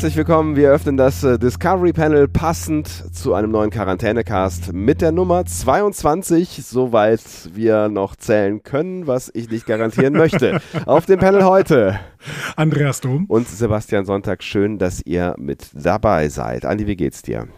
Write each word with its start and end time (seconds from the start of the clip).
Herzlich 0.00 0.16
willkommen. 0.16 0.56
Wir 0.56 0.70
öffnen 0.70 0.96
das 0.96 1.22
äh, 1.24 1.38
Discovery 1.38 1.92
Panel 1.92 2.26
passend 2.26 2.88
zu 2.88 3.34
einem 3.34 3.50
neuen 3.50 3.68
Quarantänecast 3.68 4.72
mit 4.72 5.02
der 5.02 5.12
Nummer 5.12 5.44
22, 5.44 6.62
soweit 6.64 7.20
wir 7.52 7.90
noch 7.90 8.16
zählen 8.16 8.62
können, 8.62 9.06
was 9.06 9.30
ich 9.34 9.50
nicht 9.50 9.66
garantieren 9.66 10.14
möchte. 10.14 10.62
Auf 10.86 11.04
dem 11.04 11.20
Panel 11.20 11.44
heute 11.44 12.00
Andreas 12.56 13.02
Dom 13.02 13.26
und 13.26 13.46
Sebastian 13.46 14.06
Sonntag. 14.06 14.42
Schön, 14.42 14.78
dass 14.78 15.02
ihr 15.04 15.34
mit 15.36 15.68
dabei 15.74 16.30
seid. 16.30 16.64
Andi, 16.64 16.86
wie 16.86 16.96
geht's 16.96 17.20
dir? 17.20 17.48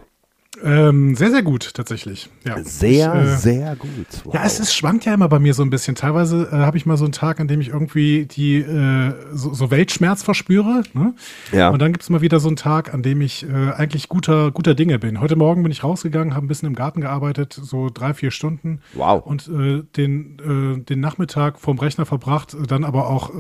Ähm, 0.63 1.15
sehr, 1.15 1.31
sehr 1.31 1.43
gut, 1.43 1.73
tatsächlich. 1.73 2.29
Ja. 2.45 2.63
Sehr, 2.63 3.15
ich, 3.15 3.21
äh, 3.21 3.37
sehr 3.37 3.77
gut. 3.77 3.91
Wow. 4.25 4.35
Ja, 4.35 4.45
es 4.45 4.61
ist, 4.61 4.75
schwankt 4.75 5.07
ja 5.07 5.15
immer 5.15 5.29
bei 5.29 5.39
mir 5.39 5.55
so 5.55 5.63
ein 5.63 5.71
bisschen. 5.71 5.95
Teilweise 5.95 6.49
äh, 6.53 6.57
habe 6.57 6.77
ich 6.77 6.85
mal 6.85 6.99
so 6.99 7.05
einen 7.05 7.13
Tag, 7.13 7.41
an 7.41 7.49
dem 7.49 7.63
ich 7.63 7.69
irgendwie 7.69 8.27
die 8.27 8.57
äh, 8.57 9.15
so, 9.33 9.55
so, 9.55 9.71
Weltschmerz 9.71 10.23
verspüre. 10.23 10.83
Ne? 10.93 11.15
Ja. 11.53 11.71
Und 11.71 11.81
dann 11.81 11.93
gibt 11.93 12.03
es 12.03 12.11
mal 12.11 12.21
wieder 12.21 12.39
so 12.39 12.49
einen 12.49 12.57
Tag, 12.57 12.93
an 12.93 13.03
dem 13.03 13.23
ich 13.23 13.49
äh, 13.49 13.73
eigentlich 13.73 14.11
guter, 14.11 14.51
guter 14.51 14.75
Dinge 14.75 14.99
bin. 14.99 15.21
Heute 15.21 15.37
Morgen 15.37 15.63
bin 15.63 15.73
ich 15.73 15.85
rausgegangen, 15.85 16.35
habe 16.35 16.45
ein 16.45 16.49
bisschen 16.49 16.69
im 16.69 16.75
Garten 16.75 17.01
gearbeitet, 17.01 17.59
so 17.61 17.89
drei, 17.93 18.13
vier 18.13 18.31
Stunden. 18.31 18.81
Wow. 18.93 19.25
Und 19.25 19.49
äh, 19.49 19.85
den, 19.97 20.77
äh, 20.79 20.85
den 20.85 21.01
Nachmittag 21.01 21.61
vorm 21.61 21.79
Rechner 21.79 22.05
verbracht, 22.05 22.57
dann 22.69 22.85
aber 22.85 23.09
auch 23.09 23.33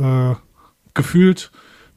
gefühlt 0.94 1.50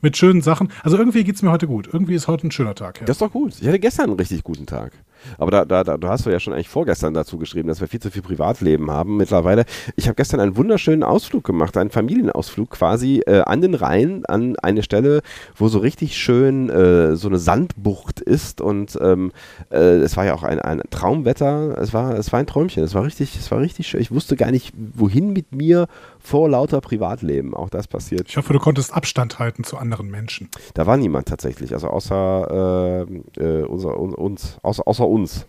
mit 0.05 0.15
schönen 0.17 0.41
Sachen. 0.41 0.69
Also 0.83 0.97
irgendwie 0.97 1.23
geht 1.23 1.35
es 1.35 1.41
mir 1.41 1.51
heute 1.51 1.65
gut. 1.65 1.89
Irgendwie 1.91 2.13
ist 2.13 2.27
heute 2.27 2.47
ein 2.47 2.51
schöner 2.51 2.75
Tag. 2.75 2.99
Ja. 2.99 3.07
Das 3.07 3.15
ist 3.15 3.21
doch 3.21 3.31
gut. 3.31 3.55
Ich 3.59 3.67
hatte 3.67 3.79
gestern 3.79 4.11
einen 4.11 4.19
richtig 4.19 4.43
guten 4.43 4.67
Tag. 4.67 4.93
Aber 5.37 5.51
da, 5.51 5.65
da, 5.65 5.83
da, 5.83 5.97
du 5.97 6.07
hast 6.07 6.25
du 6.25 6.29
ja 6.29 6.39
schon 6.39 6.53
eigentlich 6.53 6.69
vorgestern 6.69 7.13
dazu 7.13 7.37
geschrieben, 7.37 7.67
dass 7.67 7.81
wir 7.81 7.87
viel 7.87 7.99
zu 7.99 8.11
viel 8.11 8.21
Privatleben 8.21 8.91
haben 8.91 9.17
mittlerweile. 9.17 9.65
Ich 9.95 10.07
habe 10.07 10.15
gestern 10.15 10.39
einen 10.39 10.57
wunderschönen 10.57 11.03
Ausflug 11.03 11.43
gemacht, 11.43 11.77
einen 11.77 11.89
Familienausflug 11.89 12.71
quasi 12.71 13.21
äh, 13.25 13.41
an 13.41 13.61
den 13.61 13.73
Rhein, 13.73 14.25
an 14.25 14.55
eine 14.57 14.83
Stelle, 14.83 15.21
wo 15.55 15.67
so 15.67 15.79
richtig 15.79 16.17
schön 16.17 16.69
äh, 16.69 17.15
so 17.15 17.27
eine 17.27 17.37
Sandbucht 17.37 18.19
ist 18.21 18.61
und 18.61 18.97
ähm, 19.01 19.31
äh, 19.71 19.77
es 19.77 20.17
war 20.17 20.25
ja 20.25 20.33
auch 20.33 20.43
ein, 20.43 20.59
ein 20.59 20.81
Traumwetter. 20.89 21.77
Es 21.79 21.93
war, 21.93 22.15
es 22.15 22.31
war 22.31 22.39
ein 22.39 22.47
Träumchen. 22.47 22.83
Es 22.83 22.93
war 22.93 23.03
richtig, 23.03 23.35
es 23.35 23.51
war 23.51 23.59
richtig 23.59 23.87
schön. 23.87 24.01
Ich 24.01 24.11
wusste 24.11 24.35
gar 24.35 24.51
nicht, 24.51 24.73
wohin 24.75 25.33
mit 25.33 25.53
mir 25.53 25.87
vor 26.19 26.49
lauter 26.49 26.81
Privatleben. 26.81 27.53
Auch 27.53 27.69
das 27.69 27.87
passiert. 27.87 28.27
Ich 28.27 28.37
hoffe, 28.37 28.53
du 28.53 28.59
konntest 28.59 28.93
Abstand 28.93 29.39
halten 29.39 29.63
zu 29.63 29.77
anderen 29.77 30.09
Menschen. 30.09 30.49
Da 30.73 30.85
war 30.85 30.97
niemand 30.97 31.27
tatsächlich, 31.27 31.73
also 31.73 31.87
außer 31.87 33.05
äh, 33.37 33.61
äh, 33.61 33.63
unser, 33.63 33.97
uns, 33.97 34.57
außer, 34.61 34.87
außer 34.87 35.07
uns. 35.15 35.47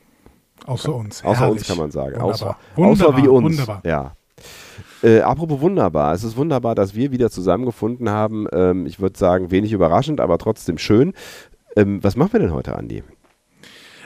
Außer 0.64 0.94
uns. 0.94 1.24
Außer 1.24 1.40
Herrlich. 1.40 1.58
uns 1.58 1.68
kann 1.68 1.78
man 1.78 1.90
sagen. 1.90 2.14
Wunderbar. 2.14 2.30
Außer, 2.30 2.56
Wunderbar. 2.76 3.08
außer 3.08 3.22
wie 3.22 3.28
uns. 3.28 3.58
Wunderbar. 3.58 3.82
Ja. 3.84 4.16
Äh, 5.02 5.20
apropos 5.20 5.60
wunderbar, 5.60 6.14
es 6.14 6.24
ist 6.24 6.36
wunderbar, 6.36 6.74
dass 6.74 6.94
wir 6.94 7.12
wieder 7.12 7.30
zusammengefunden 7.30 8.08
haben. 8.08 8.46
Ähm, 8.52 8.86
ich 8.86 8.98
würde 8.98 9.18
sagen, 9.18 9.50
wenig 9.50 9.72
überraschend, 9.72 10.20
aber 10.20 10.38
trotzdem 10.38 10.78
schön. 10.78 11.12
Ähm, 11.76 12.02
was 12.02 12.16
machen 12.16 12.32
wir 12.32 12.40
denn 12.40 12.52
heute, 12.52 12.76
Andi? 12.76 13.02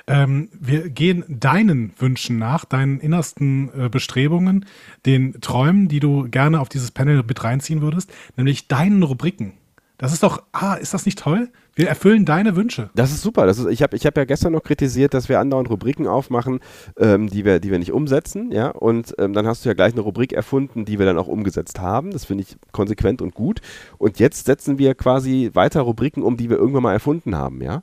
Ähm, 0.07 0.49
wir 0.59 0.91
gehen 0.91 1.25
deinen 1.29 1.93
Wünschen 1.99 2.39
nach, 2.39 2.65
deinen 2.65 2.99
innersten 2.99 3.71
äh, 3.79 3.89
Bestrebungen, 3.89 4.67
den 5.07 5.41
Träumen, 5.41 5.87
die 5.87 6.01
du 6.01 6.29
gerne 6.29 6.61
auf 6.61 6.69
dieses 6.69 6.91
Panel 6.91 7.23
mit 7.23 7.45
reinziehen 7.45 7.81
würdest, 7.81 8.13
nämlich 8.37 8.67
deinen 8.67 9.03
Rubriken. 9.03 9.53
Das 10.01 10.15
ist 10.15 10.23
doch, 10.23 10.43
ah, 10.53 10.77
ist 10.77 10.95
das 10.95 11.05
nicht 11.05 11.19
toll? 11.19 11.51
Wir 11.75 11.87
erfüllen 11.87 12.25
deine 12.25 12.57
Wünsche. 12.57 12.89
Das 12.95 13.11
ist 13.11 13.21
super. 13.21 13.45
Das 13.45 13.59
ist, 13.59 13.67
ich 13.67 13.83
habe 13.83 13.95
ich 13.95 14.07
hab 14.07 14.17
ja 14.17 14.25
gestern 14.25 14.55
noch 14.55 14.63
kritisiert, 14.63 15.13
dass 15.13 15.29
wir 15.29 15.39
andauernd 15.39 15.69
Rubriken 15.69 16.07
aufmachen, 16.07 16.61
ähm, 16.99 17.29
die, 17.29 17.45
wir, 17.45 17.61
die 17.61 17.71
wir 17.71 17.79
nicht 17.79 17.93
umsetzen. 17.93 18.51
Ja? 18.51 18.69
Und 18.69 19.15
ähm, 19.19 19.35
dann 19.35 19.47
hast 19.47 19.63
du 19.63 19.69
ja 19.69 19.75
gleich 19.75 19.93
eine 19.93 20.01
Rubrik 20.01 20.33
erfunden, 20.33 20.87
die 20.87 20.99
wir 20.99 21.05
dann 21.05 21.19
auch 21.19 21.27
umgesetzt 21.27 21.81
haben. 21.81 22.13
Das 22.13 22.25
finde 22.25 22.45
ich 22.45 22.57
konsequent 22.73 23.21
und 23.21 23.35
gut. 23.35 23.61
Und 23.99 24.19
jetzt 24.19 24.47
setzen 24.47 24.79
wir 24.79 24.95
quasi 24.95 25.51
weiter 25.53 25.83
Rubriken 25.83 26.23
um, 26.23 26.39
die 26.39 26.49
wir 26.49 26.57
irgendwann 26.57 26.85
mal 26.85 26.95
erfunden 26.95 27.37
haben. 27.37 27.61
Ja? 27.61 27.83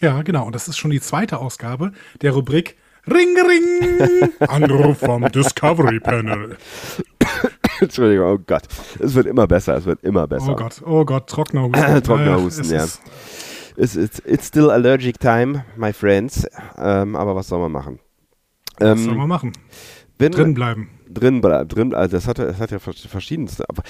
Ja, 0.00 0.22
genau. 0.22 0.46
Und 0.46 0.54
das 0.54 0.68
ist 0.68 0.78
schon 0.78 0.92
die 0.92 1.00
zweite 1.00 1.38
Ausgabe 1.38 1.90
der 2.22 2.30
Rubrik 2.30 2.76
Ring 3.08 3.36
Ring. 3.36 4.30
Anruf 4.48 4.98
vom 4.98 5.24
Discovery 5.32 5.98
Panel. 5.98 6.56
Entschuldigung, 7.84 8.26
oh 8.26 8.38
Gott. 8.46 8.62
Es 8.98 9.14
wird 9.14 9.26
immer 9.26 9.46
besser, 9.46 9.76
es 9.76 9.84
wird 9.84 10.02
immer 10.02 10.26
besser. 10.26 10.52
Oh 10.52 10.56
Gott, 10.56 10.82
oh 10.86 11.04
Gott, 11.04 11.28
trockener 11.28 11.62
Husten. 11.64 12.02
Trockener 12.02 12.42
Husten, 12.42 12.70
ja. 12.70 12.84
ist- 12.84 13.00
It's, 13.76 13.94
it's, 13.96 14.18
it's 14.26 14.46
still 14.48 14.70
allergic 14.70 15.18
time, 15.20 15.64
my 15.76 15.92
friends. 15.92 16.46
Ähm, 16.76 17.16
aber 17.16 17.34
was 17.34 17.48
soll 17.48 17.60
man 17.60 17.72
machen? 17.72 17.98
Ähm, 18.80 18.98
Was 18.98 19.04
soll 19.04 19.14
man 19.14 19.28
machen? 19.28 19.52
wenn- 20.18 20.32
Drin 20.32 20.52
bleiben. 20.54 20.90
drin 21.08 21.40
bleibt, 21.40 21.74
drin, 21.74 21.94
also 21.94 22.16
das 22.16 22.26
hat, 22.26 22.38
ja- 22.38 22.46
das 22.46 22.58
hat 22.60 22.70
ja 22.72 22.78
vers- 22.78 23.00
verschiedenste. 23.06 23.64
Aber 23.70 23.82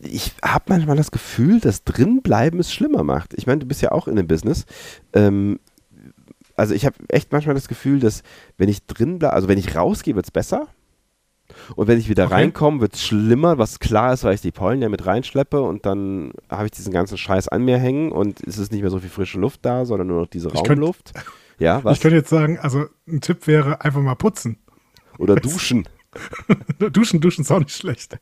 ich 0.00 0.32
habe 0.42 0.64
manchmal 0.68 0.96
das 0.96 1.10
Gefühl, 1.10 1.60
dass 1.60 1.84
drinbleiben 1.84 2.60
es 2.60 2.72
schlimmer 2.72 3.02
macht. 3.02 3.34
Ich 3.34 3.46
meine, 3.46 3.58
du 3.58 3.66
bist 3.66 3.82
ja 3.82 3.92
auch 3.92 4.08
in 4.08 4.16
dem 4.16 4.26
Business. 4.28 4.64
Ähm, 5.12 5.58
also 6.56 6.72
ich 6.72 6.86
habe 6.86 6.96
echt 7.08 7.30
manchmal 7.32 7.54
das 7.56 7.68
Gefühl, 7.68 8.00
dass 8.00 8.22
wenn 8.56 8.68
ich 8.68 8.86
drin 8.86 9.18
bleibe, 9.18 9.34
also 9.34 9.48
wenn 9.48 9.58
ich 9.58 9.74
rausgehe, 9.76 10.14
wird 10.14 10.24
es 10.26 10.30
besser. 10.30 10.68
Und 11.76 11.86
wenn 11.88 11.98
ich 11.98 12.08
wieder 12.08 12.26
Okay. 12.26 12.34
reinkomme, 12.34 12.80
wird 12.80 12.94
es 12.94 13.02
schlimmer, 13.04 13.58
was 13.58 13.78
klar 13.80 14.12
ist, 14.12 14.24
weil 14.24 14.34
ich 14.34 14.40
die 14.40 14.50
Pollen 14.52 14.80
ja 14.82 14.88
mit 14.88 15.06
reinschleppe 15.06 15.60
und 15.60 15.86
dann 15.86 16.32
habe 16.50 16.66
ich 16.66 16.70
diesen 16.72 16.92
ganzen 16.92 17.18
Scheiß 17.18 17.48
an 17.48 17.64
mir 17.64 17.78
hängen 17.78 18.12
und 18.12 18.40
es 18.46 18.58
ist 18.58 18.72
nicht 18.72 18.82
mehr 18.82 18.90
so 18.90 18.98
viel 19.00 19.10
frische 19.10 19.38
Luft 19.40 19.60
da, 19.64 19.84
sondern 19.84 20.06
nur 20.08 20.20
noch 20.22 20.28
diese 20.28 20.48
Ich 20.48 20.54
könnt- 20.54 20.68
Raumluft. 20.80 21.12
Ja, 21.58 21.82
was? 21.82 21.96
Ich 21.96 22.00
könnte 22.02 22.16
jetzt 22.16 22.30
sagen, 22.30 22.58
also 22.58 22.86
ein 23.08 23.20
Tipp 23.20 23.46
wäre 23.46 23.80
einfach 23.80 24.00
mal 24.00 24.14
putzen. 24.14 24.58
Oder 25.18 25.34
duschen. 25.36 25.88
duschen, 26.92 27.20
duschen 27.20 27.42
ist 27.42 27.50
auch 27.50 27.58
nicht 27.58 27.72
schlecht. 27.76 28.18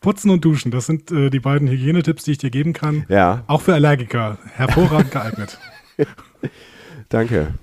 Putzen 0.00 0.30
und 0.30 0.44
duschen, 0.44 0.70
das 0.70 0.86
sind 0.86 1.10
äh, 1.10 1.28
die 1.30 1.40
beiden 1.40 1.68
Hygienetipps, 1.68 2.24
die 2.24 2.32
ich 2.32 2.38
dir 2.38 2.50
geben 2.50 2.72
kann. 2.72 3.04
Ja, 3.08 3.42
Auch 3.46 3.60
für 3.62 3.74
Allergiker. 3.74 4.38
Hervorragend 4.54 5.10
geeignet. 5.10 5.58
danke. 7.08 7.54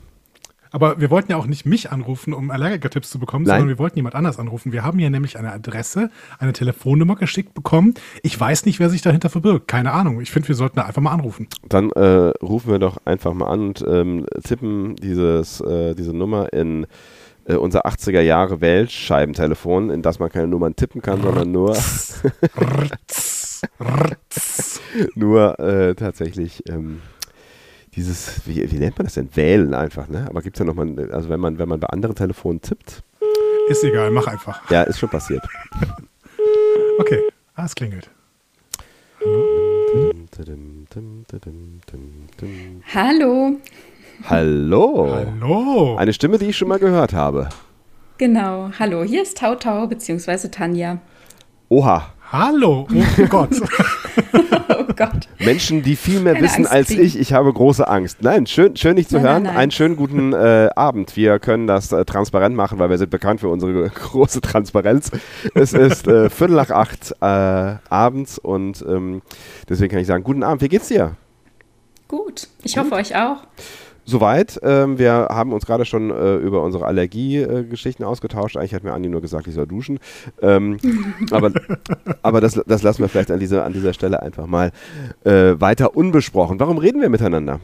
Aber 0.74 1.00
wir 1.00 1.10
wollten 1.10 1.32
ja 1.32 1.38
auch 1.38 1.46
nicht 1.46 1.66
mich 1.66 1.92
anrufen, 1.92 2.34
um 2.34 2.52
Allergiker-Tipps 2.52 3.10
zu 3.10 3.20
bekommen, 3.20 3.46
Nein. 3.46 3.60
sondern 3.60 3.70
wir 3.70 3.80
wollten 3.80 3.98
jemand 3.98 4.16
anders 4.16 4.40
anrufen. 4.40 4.72
Wir 4.72 4.84
haben 4.84 5.00
hier 5.00 5.10
nämlich 5.10 5.38
eine 5.38 5.52
Adresse, 5.52 6.10
eine 6.40 6.54
Telefonnummer 6.54 7.16
geschickt 7.16 7.54
bekommen. 7.54 7.94
Ich 8.22 8.40
weiß 8.40 8.66
nicht, 8.66 8.80
wer 8.80 8.90
sich 8.90 9.02
dahinter 9.02 9.30
verbirgt. 9.30 9.68
Keine 9.68 9.94
Ahnung. 9.94 10.20
Ich 10.20 10.32
finde, 10.32 10.48
wir 10.48 10.56
sollten 10.56 10.78
da 10.78 10.84
einfach 10.84 11.02
mal 11.02 11.12
anrufen. 11.12 11.48
Dann 11.68 11.92
äh, 11.92 12.34
rufen 12.42 12.72
wir 12.72 12.80
doch 12.80 12.98
einfach 13.06 13.34
mal 13.34 13.48
an 13.48 13.74
und 13.74 13.86
ähm, 13.88 14.26
tippen 14.44 14.96
dieses, 14.98 15.62
äh, 15.62 15.96
diese 15.96 16.14
Nummer 16.14 16.52
in 16.54 16.86
äh, 17.46 17.56
unser 17.56 17.86
80er 17.86 18.22
Jahre 18.22 18.62
Weltscheibentelefon, 18.62 19.90
in 19.90 20.02
das 20.02 20.20
man 20.20 20.30
keine 20.30 20.48
Nummern 20.48 20.76
tippen 20.76 21.02
kann, 21.02 21.22
sondern 21.22 21.52
nur, 21.52 21.76
nur 25.16 25.60
äh, 25.60 25.96
tatsächlich 25.96 26.64
ähm, 26.70 27.02
dieses, 27.96 28.42
wie, 28.48 28.70
wie 28.72 28.78
nennt 28.80 28.98
man 28.98 29.06
das 29.06 29.14
denn? 29.16 29.30
Wählen 29.36 29.74
einfach, 29.74 30.08
ne? 30.08 30.26
Aber 30.30 30.42
gibt 30.42 30.56
es 30.56 30.60
ja 30.60 30.66
nochmal, 30.66 31.12
also 31.12 31.30
wenn 31.30 31.40
man, 31.40 31.58
wenn 31.60 31.70
man 31.70 31.80
bei 31.80 31.88
anderen 31.88 32.16
Telefonen 32.16 32.62
tippt, 32.62 33.04
Ist 33.70 33.84
egal, 33.84 34.12
mach 34.12 34.28
einfach. 34.28 34.70
ja, 34.70 34.84
ist 34.84 35.00
schon 35.00 35.10
passiert. 35.10 35.44
Okay. 37.00 37.22
Ah, 37.56 37.66
es 37.66 37.74
klingelt. 37.74 38.08
Hallo. 42.94 43.58
Hallo. 44.30 45.10
Hallo. 45.12 45.96
Eine 45.98 46.14
Stimme, 46.14 46.38
die 46.38 46.46
ich 46.48 46.58
schon 46.58 46.68
mal 46.68 46.80
gehört 46.80 47.14
habe. 47.14 47.50
Genau. 48.18 48.70
Hallo, 48.78 49.04
hier 49.04 49.24
ist 49.24 49.38
Tau 49.38 49.56
Tau 49.56 49.88
bzw. 49.88 50.50
Tanja. 50.50 51.00
Oha. 51.70 52.14
Hallo. 52.34 52.88
Oh 52.92 53.26
Gott. 53.30 53.52
Oh 54.70 54.94
Gott. 54.96 55.28
Menschen, 55.40 55.84
die 55.84 55.96
viel 55.96 56.20
mehr 56.20 56.34
Keine 56.34 56.46
wissen 56.46 56.62
Angst 56.62 56.72
als 56.72 56.88
kriegen. 56.88 57.02
ich. 57.04 57.20
Ich 57.20 57.34
habe 57.34 57.52
große 57.52 57.88
Angst. 57.88 58.18
Nein, 58.22 58.48
schön, 58.48 58.76
schön 58.76 58.96
dich 58.96 59.08
zu 59.08 59.16
Nein, 59.16 59.24
hören. 59.24 59.34
nein, 59.44 59.54
nein. 59.54 59.62
Einen 59.64 59.72
schönen 59.72 59.96
guten 59.96 60.34
äh, 60.34 60.70
Abend. 60.76 61.16
Wir 61.16 61.40
können 61.40 61.68
das 61.68 61.92
äh, 61.92 62.06
transparent 62.06 62.56
machen, 62.56 62.80
weil 62.80 62.90
wir 62.90 62.98
sind 62.98 63.12
bekannt 63.12 63.40
für 63.42 63.50
unsere 63.50 63.90
große 63.90 64.42
Transparenz. 64.42 65.12
Es 65.54 65.74
ist 65.74 66.08
äh, 66.08 66.30
Viertel 66.30 66.56
nach 66.56 66.70
acht 66.72 67.12
äh, 67.22 67.26
abends 67.90 68.40
und 68.40 68.84
ähm, 68.88 69.22
deswegen 69.70 69.92
kann 69.92 70.00
ich 70.00 70.08
sagen, 70.08 70.24
guten 70.24 70.44
Abend. 70.44 70.62
Wie 70.62 70.70
geht's 70.70 70.88
dir? 70.88 71.16
Gut. 72.08 72.48
Ich 72.64 72.78
hoffe 72.78 72.94
euch 72.96 73.16
auch. 73.16 73.38
Soweit. 74.06 74.60
Ähm, 74.64 75.00
wir 75.00 75.14
haben 75.14 75.54
uns 75.54 75.66
gerade 75.66 75.86
schon 75.86 76.12
äh, 76.12 76.36
über 76.36 76.62
unsere 76.62 76.86
Allergie-Geschichten 76.86 78.04
ausgetauscht. 78.04 78.58
Eigentlich 78.58 78.74
hat 78.74 78.84
mir 78.84 78.94
Andi 78.94 79.10
nur 79.10 79.22
gesagt, 79.22 79.48
ich 79.48 79.54
soll 79.54 79.68
duschen. 79.68 80.00
Ähm, 80.42 80.78
aber 81.32 81.52
aber 82.22 82.42
das, 82.42 82.60
das 82.66 82.84
lassen 82.84 83.02
wir 83.02 83.10
vielleicht 83.10 83.32
an 83.32 83.40
dieser, 83.40 83.64
an 83.64 83.74
dieser 83.74 83.94
Stelle 83.94 84.22
einfach 84.22 84.46
mal 84.46 84.72
äh, 85.24 85.56
weiter 85.60 85.96
unbesprochen. 85.96 86.60
Warum 86.60 86.78
reden 86.78 87.02
wir 87.02 87.10
miteinander? 87.10 87.60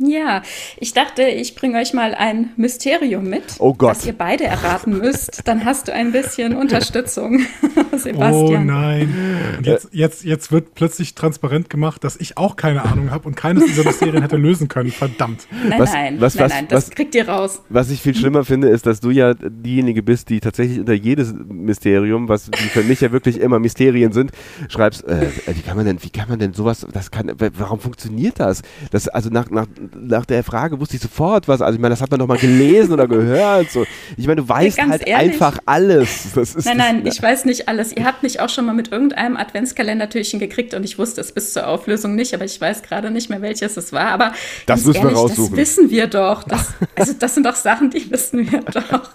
Ja, 0.00 0.42
ich 0.78 0.92
dachte, 0.94 1.22
ich 1.24 1.56
bringe 1.56 1.78
euch 1.78 1.92
mal 1.92 2.14
ein 2.14 2.50
Mysterium 2.56 3.24
mit, 3.28 3.42
Oh 3.58 3.74
Gott. 3.74 3.90
das 3.96 4.06
ihr 4.06 4.12
beide 4.12 4.44
erraten 4.44 4.96
müsst. 4.98 5.42
Dann 5.46 5.64
hast 5.64 5.88
du 5.88 5.92
ein 5.92 6.12
bisschen 6.12 6.54
Unterstützung, 6.54 7.40
Oh 7.92 7.96
Sebastian. 7.96 8.66
nein. 8.66 9.14
Und 9.58 9.66
jetzt, 9.66 9.88
jetzt, 9.92 10.24
jetzt 10.24 10.52
wird 10.52 10.74
plötzlich 10.76 11.16
transparent 11.16 11.68
gemacht, 11.68 12.04
dass 12.04 12.16
ich 12.16 12.36
auch 12.38 12.54
keine 12.54 12.84
Ahnung 12.84 13.10
habe 13.10 13.26
und 13.26 13.34
keines 13.34 13.64
dieser 13.66 13.82
Mysterien 13.84 14.22
hätte 14.22 14.36
lösen 14.36 14.68
können. 14.68 14.92
Verdammt. 14.92 15.48
nein, 15.68 15.80
Was- 15.80 15.92
nein, 15.92 16.20
was- 16.20 16.34
nein, 16.36 16.44
was- 16.44 16.52
nein, 16.52 16.68
das 16.68 16.84
was- 16.86 16.90
kriegt 16.94 17.14
ihr 17.16 17.28
raus. 17.28 17.62
Was 17.68 17.90
ich 17.90 18.00
viel 18.00 18.14
schlimmer 18.14 18.44
finde, 18.44 18.68
ist, 18.68 18.86
dass 18.86 19.00
du 19.00 19.10
ja 19.10 19.34
diejenige 19.34 20.04
bist, 20.04 20.28
die 20.28 20.38
tatsächlich 20.38 20.78
unter 20.78 20.92
jedes 20.94 21.34
Mysterium, 21.48 22.28
was 22.28 22.50
für 22.72 22.82
mich 22.84 23.00
ja 23.00 23.10
wirklich 23.10 23.40
immer 23.40 23.58
Mysterien 23.58 24.12
sind, 24.12 24.30
schreibst, 24.68 25.04
äh, 25.08 25.26
wie 25.48 25.62
kann 25.62 25.76
man 25.76 25.86
denn, 25.86 26.02
wie 26.04 26.10
kann 26.10 26.28
man 26.28 26.38
denn 26.38 26.52
sowas, 26.52 26.86
das 26.92 27.10
kann, 27.10 27.32
warum 27.56 27.80
funktioniert 27.80 28.38
das? 28.38 28.62
Das, 28.92 29.08
also 29.08 29.28
nach, 29.30 29.50
nach, 29.50 29.66
nach 29.96 30.26
der 30.26 30.42
Frage 30.44 30.78
wusste 30.80 30.96
ich 30.96 31.02
sofort 31.02 31.48
was, 31.48 31.60
also 31.62 31.74
ich 31.74 31.80
meine, 31.80 31.92
das 31.92 32.00
hat 32.02 32.10
man 32.10 32.20
doch 32.20 32.26
mal 32.26 32.38
gelesen 32.38 32.92
oder 32.92 33.06
gehört, 33.08 33.70
so. 33.70 33.84
Ich 34.16 34.26
meine, 34.26 34.42
du 34.42 34.48
weißt 34.48 34.76
ganz 34.76 34.90
halt 34.90 35.06
ehrlich. 35.06 35.32
einfach 35.32 35.58
alles. 35.66 36.28
Das 36.34 36.54
ist 36.54 36.64
Nein, 36.66 36.78
das, 36.78 36.86
nein, 36.92 37.06
ich 37.06 37.22
weiß 37.22 37.44
nicht 37.44 37.68
alles. 37.68 37.92
Ihr 37.96 38.04
habt 38.04 38.22
mich 38.22 38.40
auch 38.40 38.48
schon 38.48 38.66
mal 38.66 38.74
mit 38.74 38.92
irgendeinem 38.92 39.36
Adventskalendertürchen 39.36 40.38
gekriegt 40.40 40.74
und 40.74 40.84
ich 40.84 40.98
wusste 40.98 41.20
es 41.20 41.32
bis 41.32 41.52
zur 41.52 41.66
Auflösung 41.66 42.14
nicht, 42.14 42.34
aber 42.34 42.44
ich 42.44 42.60
weiß 42.60 42.82
gerade 42.82 43.10
nicht 43.10 43.30
mehr, 43.30 43.42
welches 43.42 43.76
es 43.76 43.92
war. 43.92 44.08
Aber 44.08 44.32
Das 44.66 44.84
ganz 44.84 44.84
müssen 44.86 44.94
wir 45.02 45.08
ehrlich, 45.10 45.18
raussuchen. 45.18 45.50
Das 45.50 45.58
wissen 45.58 45.90
wir 45.90 46.06
doch. 46.06 46.42
Das, 46.44 46.74
also 46.96 47.12
das 47.18 47.34
sind 47.34 47.46
doch 47.46 47.56
Sachen, 47.56 47.90
die 47.90 48.10
wissen 48.10 48.50
wir 48.50 48.60
doch. 48.60 49.10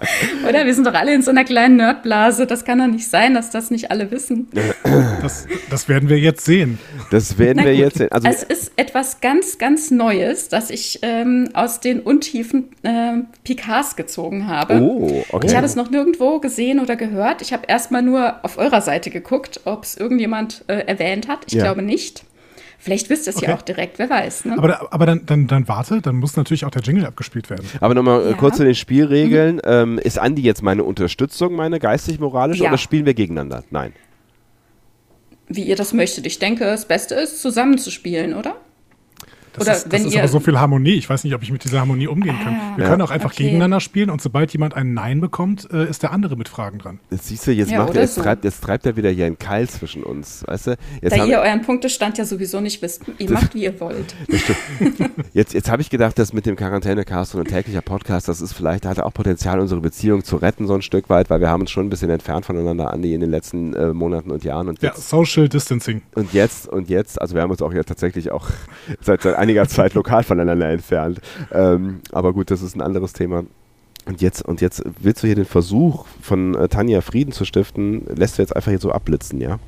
Oder 0.48 0.66
wir 0.66 0.74
sind 0.74 0.86
doch 0.88 0.94
alle 0.94 1.14
in 1.14 1.22
so 1.22 1.31
einer 1.31 1.44
kleinen 1.44 1.78
Nerdblase. 1.78 2.46
Das 2.48 2.66
kann 2.66 2.80
doch 2.80 2.88
nicht 2.88 3.08
sein, 3.10 3.34
dass 3.34 3.50
das 3.50 3.72
nicht 3.72 3.92
alle 3.92 4.12
wissen. 4.12 4.48
Das, 5.22 5.46
das 5.70 5.88
werden 5.90 6.10
wir 6.10 6.20
jetzt 6.20 6.46
sehen. 6.46 6.80
das 7.12 7.38
werden 7.38 7.58
Na 7.58 7.66
wir 7.66 7.72
gut. 7.74 7.81
jetzt 7.81 7.98
sehen. 7.98 8.12
Also, 8.12 8.28
es 8.28 8.44
ist 8.44 8.72
etwas 8.75 9.22
ganz, 9.22 9.58
ganz 9.58 9.92
Neues, 9.92 10.50
das 10.50 10.62
ich 10.69 11.00
ähm, 11.01 11.50
aus 11.54 11.80
den 11.80 12.00
Untiefen 12.00 12.69
äh, 12.83 13.13
Picards 13.44 13.95
gezogen 13.95 14.48
habe. 14.48 14.80
oh, 14.81 15.24
okay. 15.31 15.48
Ich 15.48 15.56
habe 15.56 15.65
es 15.65 15.75
noch 15.75 15.89
nirgendwo 15.89 16.39
gesehen 16.39 16.80
oder 16.80 16.95
gehört. 16.95 17.42
Ich 17.42 17.54
habe 17.54 17.63
erstmal 17.68 18.01
nur 18.01 18.44
auf 18.44 18.57
eurer 18.57 18.81
Seite 18.81 19.10
geguckt, 19.10 19.62
ob 19.65 19.83
es 19.83 19.95
irgendjemand 19.98 20.63
äh, 20.68 20.86
erwähnt 20.86 21.27
hat. 21.27 21.39
Ich 21.48 21.54
Ja. 21.54 21.63
glaube 21.63 21.81
nicht. 21.81 22.24
Vielleicht 22.80 23.10
wisst 23.10 23.27
ihr 23.27 23.33
es 23.33 23.39
ja 23.39 23.48
Okay. 23.50 23.57
auch 23.57 23.62
direkt, 23.62 23.98
wer 23.98 24.10
weiß. 24.10 24.44
Ne? 24.44 24.57
Aber, 24.57 24.92
aber 24.94 25.06
dann, 25.06 25.25
dann, 25.25 25.48
dann 25.48 25.68
warte, 25.69 26.01
dann 26.01 26.15
muss 26.18 26.36
natürlich 26.36 26.65
auch 26.65 26.69
der 26.71 26.81
Jingle 26.81 27.06
abgespielt 27.06 27.50
werden. 27.50 27.65
Aber 27.80 27.94
nochmal 27.95 28.21
äh, 28.21 28.25
Ja. 28.25 28.31
Mhm. 28.31 28.38
kurz 28.38 28.57
zu 28.57 28.65
den 28.65 28.75
Spielregeln. 28.75 29.62
Ähm, 29.63 29.98
ist 30.00 30.19
Andi 30.19 30.42
jetzt 30.42 30.62
meine 30.62 30.83
Unterstützung, 30.83 31.54
meine 31.56 31.80
geistig-moralische, 31.80 32.63
Ja. 32.63 32.69
oder 32.71 32.77
spielen 32.77 33.06
wir 33.06 33.13
gegeneinander? 33.13 33.63
Nein. 33.71 33.94
Wie 35.48 35.63
ihr 35.63 35.75
das 35.75 35.94
möchtet. 35.94 36.25
Ich 36.25 36.39
denke, 36.39 36.65
das 36.65 36.86
Beste 36.86 37.15
ist, 37.15 37.42
zusammenzuspielen, 37.42 38.33
oder? 38.33 38.56
Das 39.54 39.62
Oder 39.68 39.76
ist, 39.76 39.84
das 39.86 39.92
wenn 39.92 40.06
ist 40.08 40.14
ihr- 40.14 40.20
aber 40.20 40.28
so 40.28 40.40
viel 40.40 40.60
Harmonie. 40.60 40.94
Ich 40.94 41.10
weiß 41.10 41.24
nicht, 41.24 41.34
ob 41.36 41.44
ich 41.44 41.52
mit 41.52 41.64
dieser 41.64 41.80
Harmonie 41.80 42.08
umgehen 42.08 42.36
kann. 42.44 42.54
Ah, 42.56 42.74
Wir 42.78 42.84
Ja. 42.86 42.90
können 42.90 43.02
auch 43.04 43.12
einfach 43.12 43.32
okay. 43.32 43.44
gegeneinander 43.44 43.80
spielen 43.80 44.10
und 44.10 44.22
sobald 44.22 44.52
jemand 44.52 44.74
ein 44.76 44.94
Nein 44.94 45.22
bekommt, 45.22 45.68
äh, 45.72 45.88
ist 45.90 46.04
der 46.04 46.12
andere 46.12 46.36
mit 46.36 46.50
Fragen 46.50 46.80
dran. 46.80 47.00
Jetzt 47.12 47.28
siehst 47.28 47.46
du, 47.48 47.52
jetzt, 47.52 47.72
Ja, 47.72 47.80
macht 47.84 47.96
er, 47.96 48.02
jetzt, 48.02 48.16
so. 48.16 48.22
treibt, 48.22 48.44
jetzt 48.44 48.62
treibt 48.64 48.86
er 48.86 48.96
wieder 48.96 49.10
hier 49.12 49.26
einen 49.28 49.38
Keil 49.38 49.70
zwischen 49.70 50.04
uns. 50.04 50.44
Weißt 50.48 50.68
du? 50.68 50.72
Jetzt 51.02 51.14
Da 51.16 51.22
haben- 51.22 51.30
ihr 51.30 51.40
euren 51.40 51.62
Punktestand 51.62 52.18
ja 52.18 52.26
sowieso 52.26 52.62
nicht 52.62 52.82
wisst. 52.82 53.04
Ihr 53.20 53.32
macht, 53.32 53.54
wie 53.56 53.64
ihr 53.64 53.80
wollt. 53.80 54.16
Jetzt, 55.34 55.54
jetzt 55.54 55.70
habe 55.70 55.82
ich 55.82 55.90
gedacht, 55.90 56.18
dass 56.20 56.32
mit 56.34 56.46
dem 56.46 56.56
Quarantänecast 56.56 57.34
und 57.36 57.42
ein 57.42 57.48
täglicher 57.48 57.82
Podcast, 57.82 58.28
das 58.28 58.40
ist 58.42 58.54
vielleicht, 58.54 58.86
hat 58.86 59.00
auch 59.00 59.14
Potenzial, 59.14 59.60
unsere 59.60 59.82
Beziehung 59.82 60.24
zu 60.24 60.36
retten, 60.38 60.68
so 60.68 60.76
ein 60.76 60.82
Stück 60.82 61.10
weit, 61.10 61.30
weil 61.30 61.40
wir 61.42 61.50
haben 61.50 61.62
uns 61.62 61.72
schon 61.72 61.88
ein 61.88 61.90
bisschen 61.90 62.10
entfernt 62.10 62.46
voneinander, 62.46 62.92
Andi, 62.94 63.14
in 63.14 63.22
den 63.22 63.32
letzten 63.32 63.74
äh, 63.74 63.94
Monaten 63.94 64.30
und 64.32 64.44
Jahren. 64.44 64.68
Und 64.70 64.82
Ja, 64.82 64.90
jetzt, 64.90 65.10
Social 65.10 65.50
Distancing. 65.50 66.02
und 66.16 66.34
jetzt, 66.34 66.68
und 66.68 66.90
jetzt, 66.90 67.20
also 67.22 67.34
wir 67.36 67.42
haben 67.42 67.52
uns 67.52 67.62
auch 67.62 67.74
ja 67.74 67.84
tatsächlich 67.84 68.32
auch 68.32 68.48
seit, 69.02 69.22
seit 69.24 69.36
einiger 69.44 69.68
Zeit 69.68 69.94
lokal 69.94 70.24
voneinander 70.24 70.69
entfernt. 70.69 71.19
Ähm, 71.51 72.01
aber 72.12 72.34
gut, 72.34 72.50
das 72.51 72.62
ist 72.62 72.75
ein 72.75 72.81
anderes 72.81 73.13
Thema. 73.13 73.44
Und 74.06 74.22
jetzt, 74.22 74.42
und 74.42 74.60
jetzt 74.60 74.84
willst 75.01 75.24
du 75.24 75.28
hier 75.28 75.36
den 75.36 75.45
Versuch 75.45 76.06
von 76.22 76.56
äh, 76.56 76.68
Tanja 76.68 77.01
Frieden 77.01 77.31
zu 77.31 77.45
stiften, 77.45 78.06
lässt 78.16 78.38
du 78.38 78.42
jetzt 78.42 78.56
einfach 78.56 78.69
hier 78.72 78.80
so 78.80 78.92
abblitzen, 78.92 79.40
ja? 79.40 79.60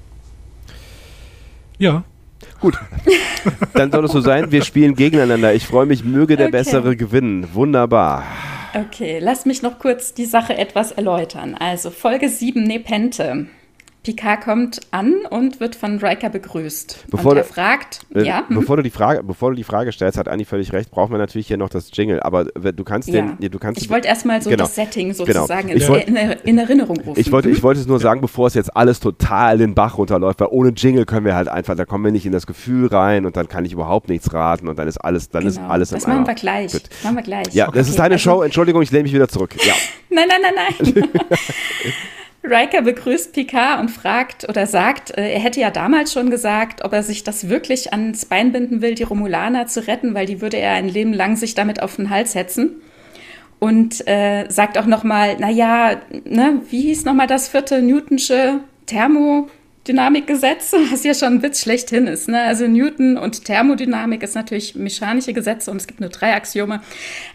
Ja, 1.77 2.03
Gut. 2.59 2.77
Dann 3.73 3.91
soll 3.91 4.05
es 4.05 4.11
so 4.11 4.21
sein, 4.21 4.51
wir 4.51 4.63
spielen 4.63 4.95
gegeneinander. 4.95 5.53
Ich 5.53 5.65
freue 5.65 5.85
mich, 5.85 6.03
möge 6.03 6.35
der 6.35 6.47
Okay. 6.47 6.57
Bessere 6.57 6.95
gewinnen. 6.95 7.47
Wunderbar. 7.53 8.23
Okay, 8.73 9.19
lass 9.19 9.45
mich 9.45 9.61
noch 9.61 9.79
kurz 9.79 10.13
die 10.13 10.25
Sache 10.25 10.57
etwas 10.57 10.91
erläutern. 10.91 11.55
Also 11.55 11.91
Folge 11.91 12.29
7 12.29 12.63
Nepente. 12.63 13.47
Picard 14.05 14.41
kommt 14.41 14.79
an 14.91 15.13
und 15.29 15.59
wird 15.59 15.75
von 15.75 15.97
Riker 15.97 16.29
begrüßt. 16.29 17.05
Bevor 17.09 17.31
und 17.31 17.37
er 17.37 17.43
fragt, 17.43 18.01
Äh, 18.13 18.23
ja, 18.23 18.43
hm? 18.47 18.55
bevor, 18.59 18.77
du 18.77 18.83
die 18.83 18.89
Frage, 18.91 19.23
bevor 19.23 19.49
du 19.49 19.55
die 19.55 19.63
Frage 19.63 19.91
stellst, 19.91 20.17
hat 20.17 20.27
Anni 20.27 20.45
völlig 20.45 20.71
recht, 20.73 20.91
brauchen 20.91 21.11
wir 21.11 21.17
natürlich 21.17 21.47
hier 21.47 21.57
noch 21.57 21.69
das 21.69 21.89
Jingle. 21.91 22.21
Aber 22.21 22.45
du 22.45 22.83
kannst 22.83 23.09
ja. 23.09 23.15
den, 23.21 23.37
ja, 23.39 23.49
du 23.49 23.57
kannst 23.59 23.81
ich 23.81 23.89
wollte 23.89 24.07
erstmal 24.07 24.41
so 24.41 24.49
Genau. 24.49 24.63
das 24.65 24.75
Setting 24.75 25.09
Genau. 25.11 25.25
sozusagen 25.25 25.69
in, 25.69 25.87
wollt- 25.87 26.07
in, 26.07 26.15
in 26.15 26.57
Erinnerung 26.57 26.97
rufen. 27.01 27.19
ich 27.19 27.31
wollte, 27.31 27.49
ich 27.49 27.63
wollte 27.63 27.81
es 27.81 27.87
nur 27.87 27.99
sagen, 27.99 28.21
bevor 28.21 28.47
es 28.47 28.53
jetzt 28.53 28.75
alles 28.77 28.99
total 28.99 29.57
den 29.57 29.73
Bach 29.73 29.97
runterläuft, 29.97 30.39
weil 30.39 30.49
ohne 30.51 30.69
Jingle 30.69 31.05
können 31.05 31.25
wir 31.25 31.35
halt 31.35 31.47
einfach, 31.47 31.75
da 31.75 31.85
kommen 31.85 32.05
wir 32.05 32.11
nicht 32.11 32.25
in 32.27 32.31
das 32.31 32.45
Gefühl 32.47 32.87
rein 32.87 33.25
und 33.25 33.35
dann 33.35 33.47
kann 33.47 33.65
ich 33.65 33.73
überhaupt 33.73 34.07
nichts 34.09 34.31
raten 34.33 34.67
und 34.67 34.77
dann 34.79 34.87
ist 34.87 34.97
alles, 34.97 35.29
dann 35.29 35.45
ist 35.47 35.55
Genau. 35.57 35.69
alles 35.69 35.89
Das 35.89 36.05
machen 36.05 36.27
wir 36.27 36.35
gleich. 36.35 36.71
Gut. 36.71 36.83
Machen 37.03 37.15
wir 37.15 37.23
gleich. 37.23 37.47
Ja, 37.53 37.67
das 37.71 37.87
ist 37.87 37.93
Okay, 37.95 38.03
deine 38.03 38.15
also- 38.15 38.23
Show. 38.31 38.41
Entschuldigung, 38.43 38.81
ich 38.83 38.91
lehne 38.91 39.03
mich 39.03 39.13
wieder 39.13 39.27
zurück. 39.27 39.55
Ja. 39.65 39.73
Nein, 40.09 40.27
nein, 40.29 40.53
nein, 40.55 40.73
nein. 40.93 41.09
Riker 42.49 42.81
begrüßt 42.81 43.33
Picard 43.33 43.79
und 43.79 43.89
fragt 43.89 44.47
oder 44.47 44.67
sagt, 44.67 45.17
äh, 45.17 45.33
er 45.33 45.39
hätte 45.39 45.59
ja 45.59 45.71
damals 45.71 46.13
schon 46.13 46.29
gesagt, 46.29 46.83
ob 46.83 46.93
er 46.93 47.03
sich 47.03 47.23
das 47.23 47.49
wirklich 47.49 47.91
ans 47.91 48.25
Bein 48.25 48.51
binden 48.51 48.81
will, 48.81 48.95
die 48.95 49.03
Romulaner 49.03 49.67
zu 49.67 49.87
retten, 49.87 50.13
weil 50.13 50.25
die 50.25 50.41
würde 50.41 50.57
er 50.57 50.73
ein 50.73 50.89
Leben 50.89 51.13
lang 51.13 51.35
sich 51.35 51.55
damit 51.55 51.81
auf 51.81 51.95
den 51.97 52.09
Hals 52.09 52.35
hetzen. 52.35 52.81
Und 53.59 54.05
äh, 54.07 54.49
sagt 54.49 54.77
auch 54.77 54.85
nochmal, 54.85 55.37
naja, 55.37 56.01
ne, 56.25 56.61
wie 56.69 56.81
hieß 56.81 57.05
nochmal 57.05 57.27
das 57.27 57.47
vierte 57.47 57.81
Newtonsche 57.81 58.59
Thermodynamikgesetz, 58.85 60.73
was 60.91 61.03
ja 61.03 61.13
schon 61.13 61.35
ein 61.35 61.41
Witz 61.41 61.61
schlechthin 61.61 62.07
ist. 62.07 62.27
Ne? 62.27 62.41
Also 62.41 62.67
Newton 62.67 63.17
und 63.17 63.45
Thermodynamik 63.45 64.23
ist 64.23 64.35
natürlich 64.35 64.75
mechanische 64.75 65.33
Gesetze 65.33 65.71
und 65.71 65.77
es 65.77 65.87
gibt 65.87 66.01
nur 66.01 66.09
drei 66.09 66.33
Axiome. 66.33 66.81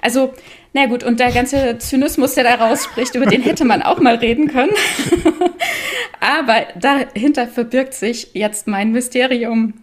Also, 0.02 0.34
na 0.72 0.86
gut, 0.86 1.02
und 1.02 1.18
der 1.18 1.32
ganze 1.32 1.78
Zynismus, 1.78 2.34
der 2.34 2.44
da 2.44 2.54
rausspricht, 2.54 3.14
über 3.16 3.26
den 3.26 3.42
hätte 3.42 3.64
man 3.64 3.82
auch 3.82 3.98
mal 4.00 4.16
reden 4.16 4.48
können. 4.48 4.70
Aber 6.20 6.66
dahinter 6.78 7.48
verbirgt 7.48 7.94
sich 7.94 8.30
jetzt 8.34 8.68
mein 8.68 8.92
Mysterium. 8.92 9.74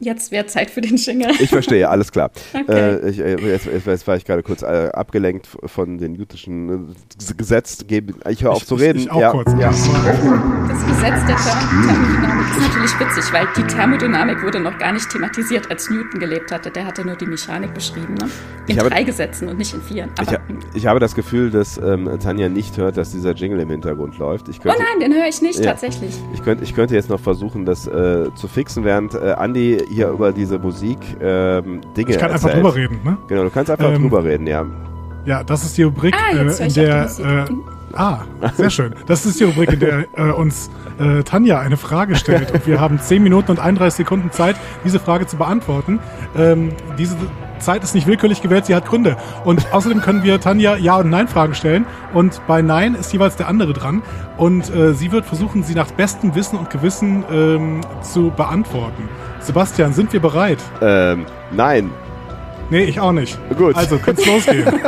Jetzt 0.00 0.30
wäre 0.30 0.46
Zeit 0.46 0.70
für 0.70 0.80
den 0.80 0.96
Jingle. 0.96 1.30
Ich 1.40 1.50
verstehe, 1.50 1.88
alles 1.88 2.12
klar. 2.12 2.30
Okay. 2.54 2.72
Äh, 2.72 3.10
ich, 3.10 3.18
äh, 3.20 3.36
jetzt, 3.50 3.66
jetzt, 3.66 3.86
jetzt 3.86 4.06
war 4.06 4.16
ich 4.16 4.24
gerade 4.24 4.42
kurz 4.42 4.62
äh, 4.62 4.90
abgelenkt 4.92 5.46
von 5.66 5.98
den 5.98 6.14
jüdischen 6.14 6.90
äh, 6.92 7.34
Gesetz. 7.36 7.84
Ich 8.28 8.42
höre 8.42 8.52
auf 8.52 8.64
zu 8.66 8.74
reden. 8.74 8.98
Ich 9.00 9.10
auch 9.10 9.20
ja. 9.20 9.30
kurz. 9.30 9.50
Ja. 9.58 9.70
Das 9.70 10.86
Gesetz 10.86 11.26
der 11.26 11.36
Ther- 11.36 11.58
Thermodynamik 11.58 12.46
ist 12.50 12.60
natürlich 12.68 13.00
witzig, 13.00 13.32
weil 13.32 13.46
die 13.56 13.62
Thermodynamik 13.62 14.42
wurde 14.42 14.60
noch 14.60 14.76
gar 14.78 14.92
nicht 14.92 15.08
thematisiert, 15.10 15.70
als 15.70 15.88
Newton 15.90 16.20
gelebt 16.20 16.50
hatte. 16.52 16.70
Der 16.70 16.84
hatte 16.86 17.04
nur 17.06 17.16
die 17.16 17.26
Mechanik 17.26 17.72
beschrieben, 17.74 18.14
ne? 18.14 18.26
In 18.66 18.74
Ich 18.74 18.78
habe- 18.78 18.90
drei 18.90 19.02
Gesetzen 19.04 19.48
und 19.48 19.58
nicht 19.58 19.72
in 19.74 19.82
vier. 19.82 20.08
Ich, 20.22 20.28
ha- 20.28 20.40
ich 20.74 20.86
habe 20.86 21.00
das 21.00 21.14
Gefühl, 21.14 21.50
dass 21.50 21.78
ähm, 21.78 22.08
Tanja 22.22 22.48
nicht 22.48 22.76
hört, 22.76 22.96
dass 22.96 23.12
dieser 23.12 23.32
Jingle 23.32 23.60
im 23.60 23.70
Hintergrund 23.70 24.18
läuft. 24.18 24.48
Ich 24.48 24.58
oh 24.60 24.62
könnte, 24.64 24.78
nein, 24.82 25.00
den 25.00 25.14
höre 25.16 25.28
ich 25.28 25.40
nicht 25.42 25.58
Ja. 25.60 25.70
tatsächlich. 25.72 26.14
ich, 26.34 26.42
könnte, 26.42 26.64
ich 26.64 26.74
könnte 26.74 26.94
jetzt 26.94 27.08
noch 27.08 27.20
versuchen, 27.20 27.64
das 27.64 27.86
äh, 27.86 28.26
zu 28.34 28.48
fixen, 28.48 28.84
während 28.84 29.14
äh, 29.14 29.32
Andi 29.32 29.82
hier 29.88 30.08
über 30.10 30.32
diese 30.32 30.58
Musik 30.58 30.98
ähm, 31.20 31.80
Dinge 31.96 32.10
Ich 32.10 32.18
kann 32.18 32.30
einfach 32.32 32.48
erzählt. 32.48 32.64
drüber 32.64 32.74
reden, 32.74 33.00
ne? 33.04 33.16
Genau, 33.28 33.44
du 33.44 33.50
kannst 33.50 33.70
einfach 33.70 33.90
Ähm, 33.92 34.02
drüber 34.02 34.24
reden, 34.24 34.46
ja. 34.46 34.64
Ja, 35.24 35.42
das 35.44 35.64
ist 35.64 35.76
die 35.76 35.82
Rubrik, 35.82 36.14
Ah, 36.16 36.36
äh, 36.36 36.66
in 36.66 36.74
der. 36.74 37.04
Äh, 37.04 37.44
ah, 37.94 38.20
sehr 38.56 38.70
schön. 38.70 38.94
Das 39.06 39.26
ist 39.26 39.38
die 39.40 39.44
Rubrik, 39.44 39.72
in 39.72 39.80
der 39.80 40.04
äh, 40.16 40.30
uns 40.30 40.70
äh, 40.98 41.22
Tanja 41.22 41.58
eine 41.60 41.76
Frage 41.76 42.14
stellt. 42.16 42.50
Und 42.52 42.66
wir 42.66 42.80
haben 42.80 42.98
10 42.98 43.22
Minuten 43.22 43.50
und 43.50 43.58
31 43.60 43.96
Sekunden 43.98 44.30
Zeit, 44.30 44.56
diese 44.84 44.98
Frage 44.98 45.26
zu 45.26 45.36
beantworten. 45.36 45.98
Ähm, 46.36 46.70
diese 46.98 47.16
Zeit 47.58 47.82
ist 47.84 47.94
nicht 47.94 48.06
willkürlich 48.06 48.42
gewählt, 48.42 48.66
sie 48.66 48.74
hat 48.74 48.86
Gründe. 48.86 49.16
Und 49.44 49.66
außerdem 49.72 50.00
können 50.00 50.22
wir 50.22 50.40
Tanja 50.40 50.76
Ja- 50.76 50.98
und 50.98 51.10
Nein-Fragen 51.10 51.54
stellen. 51.54 51.86
Und 52.14 52.40
bei 52.46 52.62
Nein 52.62 52.94
ist 52.94 53.12
jeweils 53.12 53.36
der 53.36 53.48
andere 53.48 53.72
dran. 53.72 54.02
Und 54.36 54.74
äh, 54.74 54.94
sie 54.94 55.12
wird 55.12 55.24
versuchen, 55.24 55.62
sie 55.62 55.74
nach 55.74 55.90
bestem 55.90 56.34
Wissen 56.34 56.58
und 56.58 56.70
Gewissen 56.70 57.24
ähm, 57.30 57.80
zu 58.02 58.30
beantworten. 58.30 59.08
Sebastian, 59.40 59.92
sind 59.92 60.12
wir 60.12 60.20
bereit? 60.20 60.58
Ähm, 60.80 61.26
nein. 61.50 61.90
Nee, 62.70 62.84
ich 62.84 63.00
auch 63.00 63.12
nicht. 63.12 63.38
Gut. 63.56 63.74
Also, 63.76 63.98
könnte 63.98 64.22
losgehen. 64.28 64.66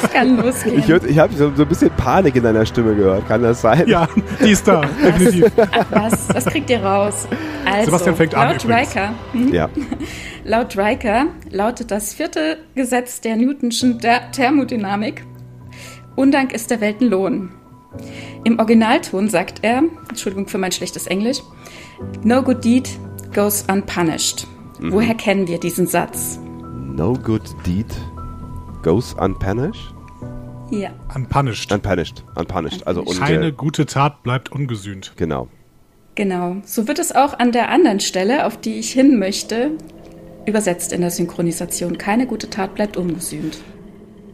Es 0.00 0.10
kann 0.10 0.36
losgehen. 0.36 0.78
Ich, 0.78 0.88
ich 0.88 1.18
habe 1.18 1.34
so, 1.34 1.52
so 1.54 1.62
ein 1.62 1.68
bisschen 1.68 1.90
Panik 1.90 2.36
in 2.36 2.42
deiner 2.44 2.64
Stimme 2.64 2.94
gehört. 2.94 3.26
Kann 3.26 3.42
das 3.42 3.60
sein? 3.60 3.88
Ja, 3.88 4.08
die 4.44 4.50
ist 4.50 4.66
da, 4.66 4.82
definitiv. 5.04 5.50
Ach, 5.72 5.86
was? 5.90 6.28
Was 6.34 6.44
kriegt 6.46 6.70
ihr 6.70 6.84
raus? 6.84 7.26
Also, 7.64 7.86
Sebastian 7.86 8.16
fängt 8.16 8.34
an 8.34 8.52
laut. 8.52 8.64
Riker, 8.64 9.14
hm, 9.32 9.52
Ja. 9.52 9.68
laut 10.44 10.76
Riker 10.78 11.26
lautet 11.50 11.90
das 11.90 12.14
vierte 12.14 12.58
Gesetz 12.76 13.20
der 13.20 13.36
Newtonschen 13.36 13.98
der 13.98 14.30
Thermodynamik: 14.30 15.24
Undank 16.14 16.52
ist 16.52 16.70
der 16.70 16.80
Welt 16.80 17.00
ein 17.00 17.08
Lohn. 17.08 17.50
Im 18.44 18.58
Originalton 18.58 19.28
sagt 19.28 19.60
er, 19.62 19.82
Entschuldigung 20.08 20.46
für 20.46 20.58
mein 20.58 20.72
schlechtes 20.72 21.06
Englisch, 21.08 21.38
No 22.22 22.42
good 22.42 22.64
deed 22.64 22.88
goes 23.34 23.64
unpunished. 23.68 24.46
Mhm. 24.78 24.92
Woher 24.92 25.14
kennen 25.14 25.48
wir 25.48 25.58
diesen 25.58 25.86
Satz? 25.88 26.38
No 26.98 27.12
good 27.12 27.42
deed 27.64 27.86
goes 28.82 29.14
unpunished? 29.20 29.94
Ja. 30.72 30.90
Unpunished. 31.14 31.70
Unpunished. 31.70 32.24
Unpunished. 32.34 32.84
Also 32.88 33.04
Keine 33.04 33.52
gute 33.52 33.86
Tat 33.86 34.24
bleibt 34.24 34.50
ungesühnt. 34.50 35.12
Genau. 35.14 35.46
Genau. 36.16 36.56
So 36.64 36.88
wird 36.88 36.98
es 36.98 37.14
auch 37.14 37.38
an 37.38 37.52
der 37.52 37.68
anderen 37.68 38.00
Stelle, 38.00 38.44
auf 38.46 38.56
die 38.56 38.80
ich 38.80 38.90
hin 38.90 39.20
möchte, 39.20 39.70
übersetzt 40.44 40.92
in 40.92 41.00
der 41.00 41.12
Synchronisation. 41.12 41.98
Keine 41.98 42.26
gute 42.26 42.50
Tat 42.50 42.74
bleibt 42.74 42.96
ungesühnt. 42.96 43.58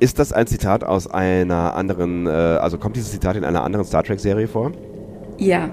Ist 0.00 0.18
das 0.18 0.32
ein 0.32 0.46
Zitat 0.46 0.84
aus 0.84 1.06
einer 1.06 1.74
anderen, 1.74 2.26
äh, 2.26 2.30
also 2.30 2.78
kommt 2.78 2.96
dieses 2.96 3.10
Zitat 3.10 3.36
in 3.36 3.44
einer 3.44 3.62
anderen 3.62 3.84
Star 3.84 4.04
Trek-Serie 4.04 4.48
vor? 4.48 4.72
Ja. 5.36 5.68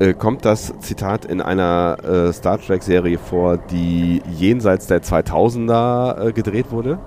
Äh, 0.00 0.12
kommt 0.12 0.44
das 0.44 0.74
Zitat 0.80 1.24
in 1.24 1.40
einer 1.40 1.98
äh, 2.02 2.32
Star 2.32 2.60
Trek-Serie 2.60 3.18
vor, 3.18 3.58
die 3.58 4.22
jenseits 4.36 4.88
der 4.88 5.02
2000er 5.02 6.28
äh, 6.28 6.32
gedreht 6.32 6.72
wurde? 6.72 6.98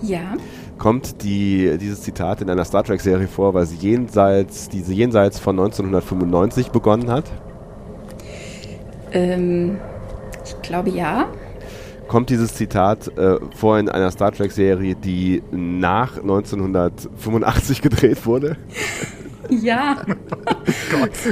Ja. 0.00 0.34
Kommt 0.78 1.24
die, 1.24 1.76
dieses 1.78 2.02
Zitat 2.02 2.40
in 2.40 2.50
einer 2.50 2.64
Star 2.64 2.84
Trek-Serie 2.84 3.26
vor, 3.26 3.52
weil 3.54 3.66
sie 3.66 3.76
jenseits, 3.76 4.68
diese 4.68 4.92
jenseits 4.92 5.40
von 5.40 5.58
1995 5.58 6.70
begonnen 6.70 7.10
hat? 7.10 7.24
Ähm, 9.10 9.78
ich 10.44 10.60
glaube 10.62 10.90
ja. 10.90 11.26
Kommt 12.06 12.30
dieses 12.30 12.54
Zitat 12.54 13.08
äh, 13.18 13.38
vor 13.56 13.76
in 13.76 13.88
einer 13.88 14.12
Star 14.12 14.30
Trek-Serie, 14.30 14.94
die 14.94 15.42
nach 15.50 16.16
1985 16.18 17.82
gedreht 17.82 18.24
wurde? 18.24 18.56
Ja. 19.50 19.96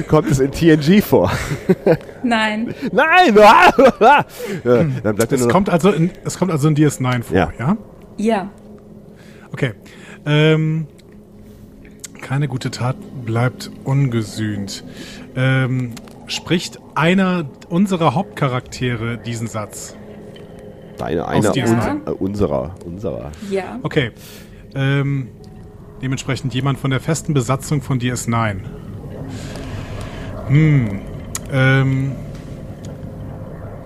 Kommt 0.09 0.31
es 0.31 0.41
in 0.41 0.51
TNG 0.51 1.03
vor? 1.03 1.31
Nein. 2.23 2.75
Nein! 2.93 3.37
ja, 3.37 4.25
dann 5.03 5.17
bleibt 5.17 5.33
ja 5.33 5.39
Es 5.39 5.49
kommt, 5.49 5.69
also 5.69 5.91
in, 5.91 6.11
es 6.25 6.39
kommt 6.39 6.51
also 6.51 6.69
in 6.69 6.77
DS9 6.77 7.23
vor, 7.23 7.37
Ja. 7.37 7.53
ja? 7.59 7.77
Ja. 8.17 8.51
Okay. 9.53 9.73
Ähm, 10.25 10.87
keine 12.21 12.49
gute 12.49 12.71
Tat 12.71 12.97
bleibt 13.25 13.71
ungesühnt. 13.85 14.83
Ähm, 15.37 15.93
spricht 16.27 16.81
einer 16.95 17.45
unserer 17.69 18.15
Hauptcharaktere 18.15 19.19
diesen 19.19 19.47
Satz? 19.47 19.95
Deine, 20.99 21.29
einer 21.29 21.53
DS9. 21.53 21.61
unser, 21.71 21.97
äh, 22.07 22.11
unserer. 22.11 22.75
Unserer. 22.85 23.33
Ja. 23.51 23.79
Okay. 23.83 24.13
Ähm, 24.75 25.29
dementsprechend 26.03 26.55
jemand 26.55 26.79
von 26.79 26.91
der 26.91 27.01
festen 27.01 27.35
Besatzung 27.35 27.83
von 27.83 27.99
DS9. 27.99 28.57
Hm. 30.49 31.01
Ähm, 31.53 32.13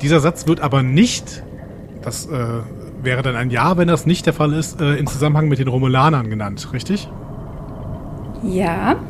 dieser 0.02 0.20
Satz 0.20 0.46
wird 0.46 0.60
aber 0.60 0.82
nicht, 0.82 1.42
das 2.02 2.26
äh, 2.26 2.60
wäre 3.02 3.22
dann 3.22 3.36
ein 3.36 3.50
Ja, 3.50 3.76
wenn 3.76 3.88
das 3.88 4.06
nicht 4.06 4.26
der 4.26 4.32
Fall 4.32 4.52
ist, 4.52 4.80
äh, 4.80 4.96
in 4.96 5.06
Zusammenhang 5.06 5.48
mit 5.48 5.58
den 5.58 5.68
Romulanern 5.68 6.30
genannt, 6.30 6.68
richtig? 6.72 7.08
Ja. 8.42 8.96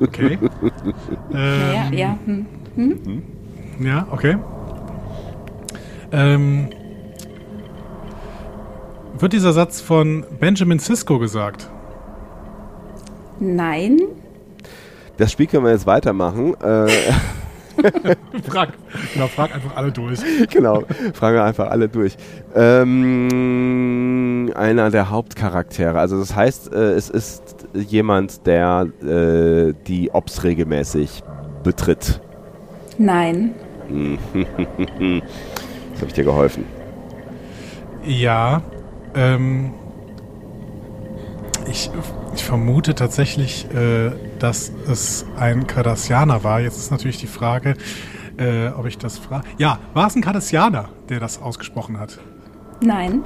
Okay. 0.00 0.38
Ähm, 1.32 1.92
ja. 1.92 2.18
Hm. 2.24 3.22
Ja, 3.80 4.06
okay. 4.10 4.36
Ähm, 6.12 6.68
wird 9.18 9.32
dieser 9.32 9.52
Satz 9.52 9.80
von 9.80 10.24
Benjamin 10.40 10.78
Sisko 10.78 11.18
gesagt? 11.18 11.68
Nein. 13.40 14.00
Das 15.16 15.32
Spiel 15.32 15.46
können 15.46 15.64
wir 15.64 15.72
jetzt 15.72 15.86
weitermachen. 15.86 16.54
Äh, 16.60 16.88
Frag, 18.48 18.70
genau, 19.12 19.26
frag 19.26 19.52
einfach 19.54 19.76
alle 19.76 19.90
durch. 19.90 20.20
genau, 20.50 20.84
fragen 21.12 21.36
wir 21.36 21.44
einfach 21.44 21.70
alle 21.70 21.88
durch. 21.88 22.16
Ähm, 22.54 23.32
einer 24.54 24.90
der 24.90 25.10
Hauptcharaktere. 25.10 25.98
Also 25.98 26.18
das 26.18 26.36
heißt, 26.36 26.72
äh, 26.72 26.92
es 26.92 27.10
ist 27.10 27.66
jemand, 27.74 28.46
der 28.46 28.86
äh, 29.02 29.74
die 29.86 30.10
Ops 30.12 30.44
regelmäßig 30.44 31.22
betritt. 31.62 32.20
Nein. 32.98 33.54
Das 35.92 36.00
habe 36.00 36.08
ich 36.08 36.14
dir 36.14 36.24
geholfen. 36.24 36.64
Ja, 38.04 38.62
ähm, 39.14 39.72
ich, 41.68 41.90
ich 42.34 42.44
vermute 42.44 42.94
tatsächlich, 42.94 43.66
äh, 43.74 44.10
dass 44.38 44.72
es 44.90 45.26
ein 45.38 45.66
Cardassianer 45.66 46.44
war. 46.44 46.60
Jetzt 46.60 46.76
ist 46.78 46.90
natürlich 46.90 47.18
die 47.18 47.26
Frage, 47.26 47.74
äh, 48.38 48.68
ob 48.68 48.86
ich 48.86 48.98
das 48.98 49.18
frage. 49.18 49.46
Ja, 49.58 49.78
war 49.92 50.06
es 50.06 50.14
ein 50.16 50.22
Cardassianer, 50.22 50.88
der 51.08 51.20
das 51.20 51.40
ausgesprochen 51.40 51.98
hat? 51.98 52.18
Nein. 52.80 53.22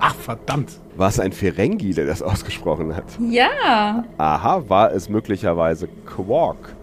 Ach, 0.00 0.14
verdammt. 0.14 0.72
War 0.96 1.08
es 1.08 1.20
ein 1.20 1.32
Ferengi, 1.32 1.94
der 1.94 2.06
das 2.06 2.22
ausgesprochen 2.22 2.94
hat? 2.94 3.04
Ja. 3.20 4.04
Aha, 4.18 4.64
war 4.68 4.92
es 4.92 5.08
möglicherweise 5.08 5.88
Quark? 6.06 6.74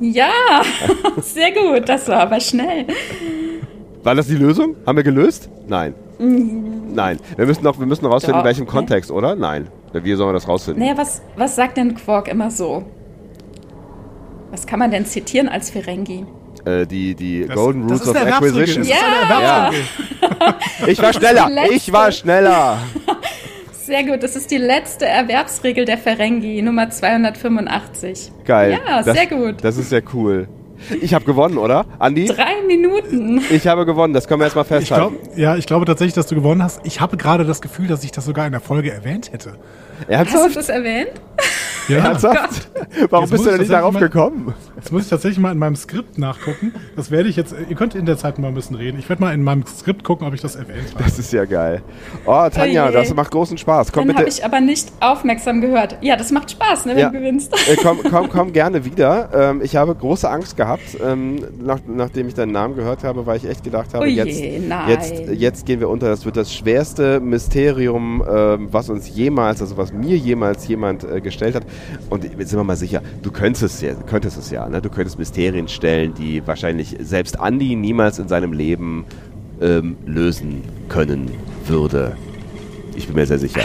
Ja. 0.00 0.30
Sehr 1.20 1.52
gut. 1.52 1.88
Das 1.88 2.08
war 2.08 2.20
aber 2.20 2.40
schnell. 2.40 2.86
War 4.02 4.14
das 4.14 4.26
die 4.26 4.36
Lösung? 4.36 4.76
Haben 4.86 4.96
wir 4.96 5.04
gelöst? 5.04 5.48
Nein. 5.66 5.94
Nein. 6.18 7.18
Wir 7.36 7.46
müssen 7.46 7.64
noch, 7.64 7.78
wir 7.78 7.86
müssen 7.86 8.04
noch 8.04 8.12
rausfinden, 8.12 8.40
in 8.40 8.44
welchem? 8.46 8.66
Kontext, 8.66 9.10
oder? 9.10 9.34
Nein. 9.34 9.68
Wie 9.92 10.14
sollen 10.14 10.28
wir 10.30 10.32
das 10.34 10.48
rausfinden? 10.48 10.82
Naja, 10.82 10.96
was, 10.96 11.22
was 11.36 11.54
sagt 11.56 11.76
denn 11.76 11.94
Quark 11.94 12.28
immer 12.28 12.50
so? 12.50 12.84
Was 14.50 14.66
kann 14.66 14.78
man 14.78 14.90
denn 14.90 15.04
zitieren 15.06 15.48
als 15.48 15.70
Ferengi? 15.70 16.26
Äh, 16.64 16.86
die 16.86 17.14
die 17.14 17.46
Das- 17.46 17.56
Golden 17.56 17.82
Rules 17.82 18.02
ist 18.02 18.08
of. 18.08 18.16
Acquisition. 18.16 18.84
Das 18.84 18.88
ist 18.88 19.04
eine 19.04 19.42
Ja. 19.42 19.64
Erwerbsregel. 19.66 19.84
Ich 20.86 21.02
war 21.02 21.12
schneller. 21.12 21.50
Ich 21.70 21.92
war 21.92 22.12
schneller. 22.12 22.78
Sehr 23.72 24.04
gut. 24.04 24.22
Das 24.22 24.34
ist 24.36 24.50
die 24.50 24.56
letzte 24.56 25.06
Erwerbsregel 25.06 25.84
der 25.84 25.98
Ferengi, 25.98 26.62
Nummer 26.62 26.88
285. 26.90 28.32
Geil. 28.44 28.78
Ja, 28.86 29.02
das, 29.02 29.14
sehr 29.16 29.26
gut. 29.26 29.56
Das 29.62 29.76
ist 29.76 29.92
ja 29.92 30.00
cool. 30.14 30.48
Ich 31.00 31.14
habe 31.14 31.24
gewonnen, 31.24 31.58
oder? 31.58 31.84
Andi? 31.98 32.26
Drei 32.26 32.62
Minuten. 32.66 33.40
Ich 33.50 33.66
habe 33.66 33.86
gewonnen. 33.86 34.12
Das 34.14 34.26
können 34.28 34.40
wir 34.40 34.46
jetzt 34.46 34.54
mal 34.56 34.62
Ich 34.62 34.68
glaub, 34.88 35.12
festhalten. 35.12 35.16
ja, 35.40 35.56
ich 35.56 35.66
glaube 35.66 35.84
tatsächlich, 35.86 36.14
dass 36.14 36.26
du 36.26 36.34
gewonnen 36.34 36.62
hast. 36.62 36.80
Ich 36.84 37.00
habe 37.00 37.16
gerade 37.16 37.44
das 37.44 37.60
Gefühl, 37.60 37.86
dass 37.86 38.04
ich 38.04 38.12
das 38.12 38.24
sogar 38.24 38.46
in 38.46 38.52
der 38.52 38.60
Folge 38.60 38.92
erwähnt 38.92 39.32
hätte. 39.32 39.50
Hast 40.00 40.08
du 40.08 40.12
Ernsthaft? 40.12 40.56
das 40.56 40.68
erwähnt? 40.68 41.10
Ja, 41.88 41.98
Ernsthaft? 41.98 42.68
Warum 43.10 43.24
Jetzt 43.24 43.30
bist 43.32 43.44
du 43.44 43.48
denn 43.48 43.54
ich 43.56 43.60
nicht 43.68 43.72
darauf 43.72 43.92
mal- 43.94 44.00
gekommen? 44.00 44.54
Jetzt 44.76 44.92
muss 44.92 45.02
ich 45.04 45.08
tatsächlich 45.08 45.38
mal 45.38 45.52
in 45.52 45.58
meinem 45.58 45.76
Skript 45.76 46.18
nachgucken. 46.18 46.72
Das 46.96 47.10
werde 47.10 47.28
ich 47.28 47.36
jetzt. 47.36 47.54
Ihr 47.68 47.76
könnt 47.76 47.94
in 47.94 48.06
der 48.06 48.16
Zeit 48.18 48.38
mal 48.38 48.48
ein 48.48 48.54
bisschen 48.54 48.76
reden. 48.76 48.98
Ich 48.98 49.08
werde 49.08 49.22
mal 49.22 49.32
in 49.32 49.42
meinem 49.42 49.64
Skript 49.66 50.04
gucken, 50.04 50.26
ob 50.26 50.34
ich 50.34 50.40
das 50.42 50.56
erwähnt 50.56 50.92
habe. 50.94 51.04
Das 51.04 51.18
ist 51.18 51.32
ja 51.32 51.44
geil. 51.44 51.82
Oh, 52.26 52.46
Tanja, 52.52 52.88
Oh 52.88 52.92
das 52.92 53.14
macht 53.14 53.30
großen 53.30 53.56
Spaß. 53.58 53.92
Komm 53.92 54.08
Dann 54.08 54.16
habe 54.18 54.28
ich 54.28 54.44
aber 54.44 54.60
nicht 54.60 54.92
aufmerksam 55.00 55.60
gehört. 55.60 55.96
Ja, 56.02 56.16
das 56.16 56.30
macht 56.32 56.50
Spaß, 56.50 56.84
ne, 56.86 56.92
wenn 56.92 56.98
Ja. 56.98 57.08
du 57.10 57.18
gewinnst. 57.18 57.52
Äh, 57.68 57.76
komm, 57.82 57.98
komm, 58.10 58.28
komm 58.28 58.52
gerne 58.52 58.84
wieder. 58.84 59.30
Ähm, 59.34 59.60
ich 59.62 59.76
habe 59.76 59.94
große 59.94 60.28
Angst 60.28 60.56
gehabt, 60.56 60.98
ähm, 61.02 61.36
nach, 61.62 61.78
nachdem 61.86 62.28
ich 62.28 62.34
deinen 62.34 62.52
Namen 62.52 62.76
gehört 62.76 63.04
habe, 63.04 63.24
weil 63.26 63.36
ich 63.38 63.48
echt 63.48 63.64
gedacht 63.64 63.94
habe, 63.94 64.04
Oh 64.04 64.06
je, 64.06 64.22
jetzt, 64.22 64.68
nein. 64.68 64.88
jetzt, 64.90 65.14
jetzt 65.32 65.66
gehen 65.66 65.80
wir 65.80 65.88
unter. 65.88 66.08
Das 66.08 66.24
wird 66.24 66.36
das 66.36 66.52
schwerste 66.54 67.20
Mysterium, 67.20 68.22
ähm, 68.28 68.68
was 68.70 68.90
uns 68.90 69.08
jemals, 69.14 69.60
also 69.62 69.76
was 69.76 69.92
mir 69.92 70.16
jemals 70.16 70.66
jemand 70.68 71.04
äh, 71.04 71.20
gestellt 71.20 71.54
hat. 71.54 71.64
Und 72.10 72.24
jetzt 72.24 72.50
sind 72.50 72.58
wir 72.58 72.64
mal 72.64 72.76
sicher, 72.76 73.02
du 73.22 73.30
könntest 73.30 73.62
es 73.62 73.80
ja, 73.80 73.94
könntest 73.94 74.38
es 74.38 74.50
ja, 74.50 74.68
ne? 74.68 74.80
Du 74.80 74.90
könntest 74.90 75.18
Mysterien 75.18 75.68
stellen, 75.68 76.14
die 76.14 76.46
wahrscheinlich 76.46 76.96
selbst 77.00 77.38
Andi 77.38 77.76
niemals 77.76 78.18
in 78.18 78.28
seinem 78.28 78.52
Leben 78.52 79.04
ähm, 79.60 79.96
lösen 80.06 80.62
können 80.88 81.30
würde. 81.66 82.16
Ich 82.96 83.06
bin 83.06 83.16
mir 83.16 83.26
sehr 83.26 83.38
sicher. 83.38 83.62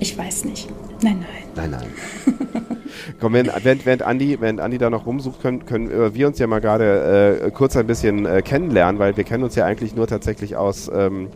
Ich 0.00 0.16
weiß 0.16 0.44
nicht. 0.44 0.68
Nein, 1.02 1.20
nein. 1.20 1.70
Nein, 1.70 1.70
nein. 1.70 1.86
Komm, 3.20 3.32
während, 3.32 3.52
während, 3.64 3.86
während, 3.86 4.02
Andi, 4.02 4.36
während 4.40 4.60
Andi 4.60 4.78
da 4.78 4.90
noch 4.90 5.06
rumsucht, 5.06 5.40
können, 5.40 5.66
können 5.66 5.90
äh, 5.90 6.14
wir 6.14 6.26
uns 6.26 6.38
ja 6.38 6.46
mal 6.46 6.60
gerade 6.60 7.40
äh, 7.42 7.50
kurz 7.50 7.76
ein 7.76 7.86
bisschen 7.86 8.26
äh, 8.26 8.42
kennenlernen, 8.42 8.98
weil 8.98 9.16
wir 9.16 9.24
kennen 9.24 9.44
uns 9.44 9.54
ja 9.54 9.64
eigentlich 9.64 9.94
nur 9.94 10.06
tatsächlich 10.06 10.56
aus, 10.56 10.90
ähm, 10.94 11.28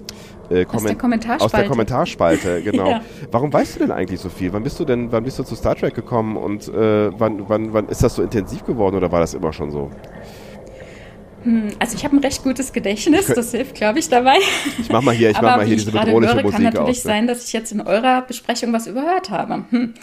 äh, 0.52 0.66
Aus 0.66 0.82
der 0.82 0.96
Kommen- 0.96 0.98
Kommentarspalte. 0.98 1.44
Aus 1.44 1.50
der 1.52 1.64
Kommentarspalte, 1.68 2.62
genau. 2.64 2.88
Ja. 2.88 3.00
Warum 3.30 3.52
weißt 3.52 3.76
du 3.76 3.78
denn 3.80 3.90
eigentlich 3.90 4.20
so 4.20 4.28
viel? 4.28 4.52
Wann 4.52 4.62
bist 4.62 4.78
du 4.80 4.84
denn, 4.84 5.10
wann 5.12 5.24
bist 5.24 5.38
du 5.38 5.42
zu 5.44 5.54
Star 5.54 5.74
Trek 5.76 5.94
gekommen 5.94 6.36
und 6.36 6.68
äh, 6.68 7.10
wann, 7.18 7.48
wann, 7.48 7.72
wann 7.72 7.88
ist 7.88 8.02
das 8.02 8.14
so 8.16 8.22
intensiv 8.22 8.64
geworden 8.64 8.96
oder 8.96 9.10
war 9.12 9.20
das 9.20 9.34
immer 9.34 9.52
schon 9.52 9.70
so? 9.70 9.90
Hm, 11.44 11.68
also 11.78 11.96
ich 11.96 12.04
habe 12.04 12.16
ein 12.16 12.20
recht 12.20 12.42
gutes 12.42 12.72
Gedächtnis, 12.72 13.26
das 13.26 13.50
hilft, 13.52 13.74
glaube 13.74 13.98
ich, 13.98 14.08
dabei. 14.08 14.36
Ich 14.78 14.88
mache 14.88 15.04
mal 15.04 15.14
hier, 15.14 15.30
ich 15.30 15.40
mach 15.40 15.56
mal 15.56 15.66
hier 15.66 15.76
diese 15.76 15.92
bedrohliche 15.92 16.34
höre, 16.34 16.42
Musik 16.42 16.56
kann 16.56 16.62
natürlich 16.64 16.98
aus, 16.98 17.02
sein, 17.02 17.26
dass 17.26 17.46
ich 17.46 17.52
jetzt 17.52 17.72
in 17.72 17.80
eurer 17.80 18.22
Besprechung 18.22 18.72
was 18.72 18.86
überhört 18.86 19.30
habe. 19.30 19.64
Hm. 19.70 19.94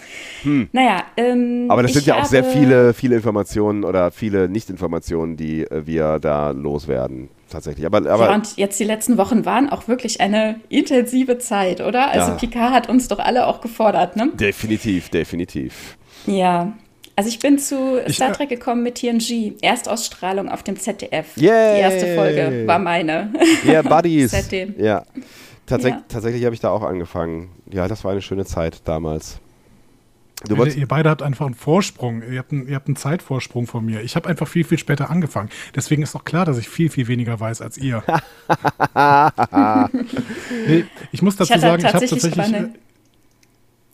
Hm. 0.43 0.69
Naja, 0.71 1.03
ähm, 1.17 1.65
aber 1.69 1.83
das 1.83 1.93
sind 1.93 2.05
ja 2.05 2.19
auch 2.19 2.25
sehr 2.25 2.43
viele, 2.43 2.93
viele 2.93 3.15
Informationen 3.15 3.83
oder 3.83 4.11
viele 4.11 4.49
Nicht-Informationen, 4.49 5.37
die 5.37 5.63
äh, 5.63 5.85
wir 5.85 6.19
da 6.19 6.51
loswerden 6.51 7.29
tatsächlich. 7.49 7.85
Aber, 7.85 7.97
aber 8.09 8.29
ja, 8.29 8.35
und 8.35 8.57
jetzt 8.57 8.79
die 8.79 8.83
letzten 8.83 9.17
Wochen 9.17 9.45
waren 9.45 9.69
auch 9.69 9.87
wirklich 9.87 10.21
eine 10.21 10.59
intensive 10.69 11.37
Zeit, 11.39 11.81
oder? 11.81 12.09
Also 12.11 12.31
ja. 12.31 12.37
Picard 12.37 12.73
hat 12.73 12.89
uns 12.89 13.07
doch 13.07 13.19
alle 13.19 13.47
auch 13.47 13.61
gefordert, 13.61 14.15
ne? 14.15 14.29
Definitiv, 14.35 15.09
definitiv. 15.09 15.97
Ja. 16.25 16.73
Also 17.19 17.27
ich 17.27 17.39
bin 17.39 17.59
zu 17.59 17.99
Star 18.07 18.31
Trek 18.31 18.47
gekommen 18.47 18.81
mit 18.81 18.95
TNG, 18.95 19.55
Erstausstrahlung 19.61 20.47
auf 20.47 20.63
dem 20.63 20.79
ZDF. 20.79 21.35
Yay. 21.35 21.75
Die 21.75 21.81
erste 21.81 22.15
Folge 22.15 22.63
war 22.65 22.79
meine. 22.79 23.33
Ja, 23.65 23.71
yeah, 23.73 23.81
Buddies. 23.81 24.31
Seitdem. 24.31 24.73
Ja. 24.77 25.03
Tatsäch 25.65 25.95
ja. 25.95 26.03
Tatsächlich 26.07 26.45
habe 26.45 26.55
ich 26.55 26.61
da 26.61 26.69
auch 26.69 26.81
angefangen. 26.81 27.49
Ja, 27.69 27.89
das 27.89 28.05
war 28.05 28.13
eine 28.13 28.21
schöne 28.21 28.45
Zeit 28.45 28.87
damals. 28.87 29.41
Du 30.47 30.55
ihr, 30.55 30.77
ihr 30.77 30.87
beide 30.87 31.09
habt 31.09 31.21
einfach 31.21 31.45
einen 31.45 31.55
Vorsprung. 31.55 32.21
Ihr 32.21 32.39
habt 32.39 32.53
einen, 32.53 32.69
ihr 32.69 32.75
habt 32.75 32.87
einen 32.87 32.95
Zeitvorsprung 32.95 33.67
von 33.67 33.85
mir. 33.85 33.99
Ich 33.99 34.15
habe 34.15 34.29
einfach 34.29 34.47
viel, 34.47 34.63
viel 34.63 34.77
später 34.77 35.09
angefangen. 35.09 35.49
Deswegen 35.75 36.01
ist 36.01 36.15
auch 36.15 36.23
klar, 36.23 36.45
dass 36.45 36.57
ich 36.57 36.69
viel, 36.69 36.89
viel 36.89 37.09
weniger 37.09 37.37
weiß 37.37 37.61
als 37.61 37.77
ihr. 37.77 38.01
nee, 40.67 40.85
ich 41.11 41.21
muss 41.21 41.35
dazu 41.35 41.53
ich 41.53 41.59
sagen, 41.59 41.83
ich 41.85 41.93
habe 41.93 42.07
tatsächlich. 42.07 42.69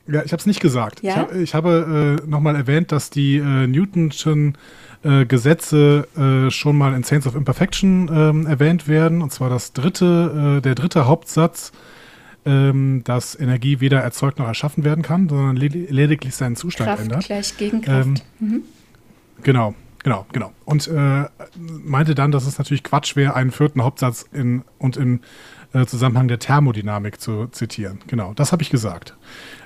Ja, 0.07 0.23
ich 0.23 0.31
habe 0.31 0.39
es 0.39 0.45
nicht 0.45 0.59
gesagt. 0.59 1.01
Ja? 1.01 1.11
Ich, 1.11 1.17
hab, 1.17 1.35
ich 1.35 1.55
habe 1.55 2.19
äh, 2.23 2.29
nochmal 2.29 2.55
erwähnt, 2.55 2.91
dass 2.91 3.09
die 3.09 3.37
äh, 3.37 3.67
Newtonschen 3.67 4.57
äh, 5.03 5.25
Gesetze 5.25 6.07
äh, 6.15 6.51
schon 6.51 6.77
mal 6.77 6.93
in 6.93 7.03
Saints 7.03 7.25
of 7.27 7.35
Imperfection 7.35 8.09
ähm, 8.13 8.47
erwähnt 8.47 8.87
werden. 8.87 9.21
Und 9.21 9.31
zwar 9.31 9.49
das 9.49 9.73
dritte, 9.73 10.57
äh, 10.57 10.61
der 10.61 10.75
dritte 10.75 11.07
Hauptsatz, 11.07 11.71
ähm, 12.45 13.01
dass 13.03 13.39
Energie 13.39 13.79
weder 13.79 14.01
erzeugt 14.01 14.37
noch 14.37 14.47
erschaffen 14.47 14.83
werden 14.83 15.03
kann, 15.03 15.27
sondern 15.27 15.55
led 15.55 15.73
lediglich 15.89 16.35
seinen 16.35 16.55
Zustand 16.55 16.89
Kraft 16.89 17.03
ändert. 17.03 17.25
Gleich 17.25 17.57
Gegenkraft. 17.57 18.07
Ähm, 18.07 18.15
mhm. 18.39 18.61
Genau, 19.43 19.73
genau, 20.03 20.25
genau. 20.31 20.51
Und 20.65 20.87
äh, 20.87 21.25
meinte 21.57 22.13
dann, 22.15 22.31
dass 22.31 22.45
es 22.45 22.57
natürlich 22.57 22.83
Quatsch 22.83 23.15
wäre, 23.15 23.35
einen 23.35 23.51
vierten 23.51 23.83
Hauptsatz 23.83 24.25
in, 24.31 24.63
und 24.77 24.97
im 25.75 25.87
Zusammenhang 25.87 26.27
der 26.27 26.39
Thermodynamik 26.39 27.19
zu 27.19 27.47
zitieren. 27.47 27.99
Genau, 28.07 28.33
das 28.33 28.51
habe 28.51 28.63
ich 28.63 28.69
gesagt. 28.69 29.15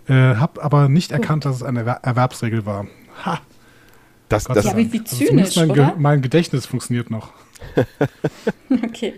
Äh, 0.07 0.13
habe 0.13 0.61
aber 0.63 0.89
nicht 0.89 1.11
erkannt, 1.11 1.45
dass 1.45 1.57
es 1.57 1.63
eine 1.63 1.79
Erwer 1.81 1.99
Erwerbsregel 2.03 2.65
war. 2.65 2.87
Ha! 3.25 3.39
Das, 4.27 4.43
das 4.43 4.65
ja, 4.65 4.77
wie, 4.77 4.91
wie 4.93 4.99
also 4.99 5.15
zynisch, 5.15 5.57
also 5.57 5.65
mein, 5.65 5.73
Ge 5.73 5.87
mein 5.97 6.21
Gedächtnis 6.21 6.65
funktioniert 6.65 7.09
noch. 7.09 7.31
okay. 8.83 9.15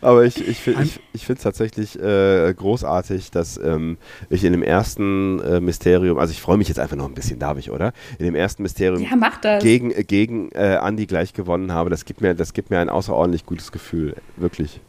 Aber 0.00 0.24
ich, 0.24 0.36
ich, 0.46 0.66
ich, 0.66 1.00
ich 1.12 1.26
finde 1.26 1.38
es 1.38 1.42
tatsächlich 1.42 1.98
äh, 2.00 2.52
großartig, 2.54 3.30
dass 3.30 3.58
ähm, 3.58 3.96
ich 4.28 4.44
in 4.44 4.52
dem 4.52 4.62
ersten 4.62 5.40
äh, 5.40 5.60
Mysterium, 5.60 6.18
also 6.18 6.32
ich 6.32 6.40
freue 6.40 6.56
mich 6.56 6.68
jetzt 6.68 6.80
einfach 6.80 6.96
noch 6.96 7.06
ein 7.06 7.14
bisschen, 7.14 7.38
darf 7.38 7.58
ich, 7.58 7.70
oder? 7.70 7.92
In 8.18 8.24
dem 8.24 8.34
ersten 8.34 8.62
Mysterium 8.62 9.02
ja, 9.02 9.58
gegen, 9.58 9.90
gegen 10.06 10.50
äh, 10.52 10.78
Andy 10.82 11.06
gleich 11.06 11.32
gewonnen 11.32 11.72
habe. 11.72 11.90
Das 11.90 12.04
gibt, 12.04 12.20
mir, 12.20 12.34
das 12.34 12.52
gibt 12.52 12.70
mir 12.70 12.80
ein 12.80 12.88
außerordentlich 12.88 13.46
gutes 13.46 13.70
Gefühl, 13.70 14.16
wirklich. 14.36 14.80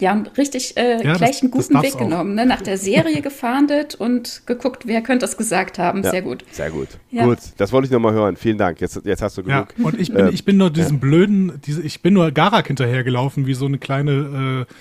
Ja, 0.00 0.12
und 0.12 0.36
richtig 0.36 0.76
äh, 0.76 1.04
ja, 1.04 1.14
gleich 1.14 1.30
das, 1.30 1.42
einen 1.42 1.50
guten 1.52 1.82
Weg 1.82 1.94
auch. 1.94 1.98
genommen. 1.98 2.34
Ne? 2.34 2.46
Nach 2.46 2.60
der 2.60 2.78
Serie 2.78 3.20
gefahndet 3.22 3.94
und 3.94 4.42
geguckt, 4.46 4.86
wer 4.86 5.02
könnte 5.02 5.24
das 5.24 5.36
gesagt 5.36 5.78
haben. 5.78 6.02
Ja, 6.02 6.10
sehr 6.10 6.22
gut. 6.22 6.44
Sehr 6.50 6.70
gut. 6.70 6.88
Ja. 7.10 7.24
Gut, 7.24 7.38
das 7.56 7.72
wollte 7.72 7.86
ich 7.86 7.92
nochmal 7.92 8.12
hören. 8.12 8.36
Vielen 8.36 8.58
Dank. 8.58 8.80
Jetzt, 8.80 9.00
jetzt 9.04 9.22
hast 9.22 9.38
du 9.38 9.44
genug. 9.44 9.72
Ja, 9.76 9.84
und 9.84 10.00
ich 10.00 10.12
bin, 10.12 10.26
ähm, 10.26 10.34
ich 10.34 10.44
bin 10.44 10.56
nur 10.56 10.70
diesen 10.70 10.98
blöden, 10.98 11.60
diese, 11.64 11.82
ich 11.82 12.02
bin 12.02 12.14
nur 12.14 12.32
Garak 12.32 12.66
hinterhergelaufen, 12.66 13.46
wie 13.46 13.54
so 13.54 13.66
eine 13.66 13.78
kleine 13.78 14.66
äh, 14.68 14.74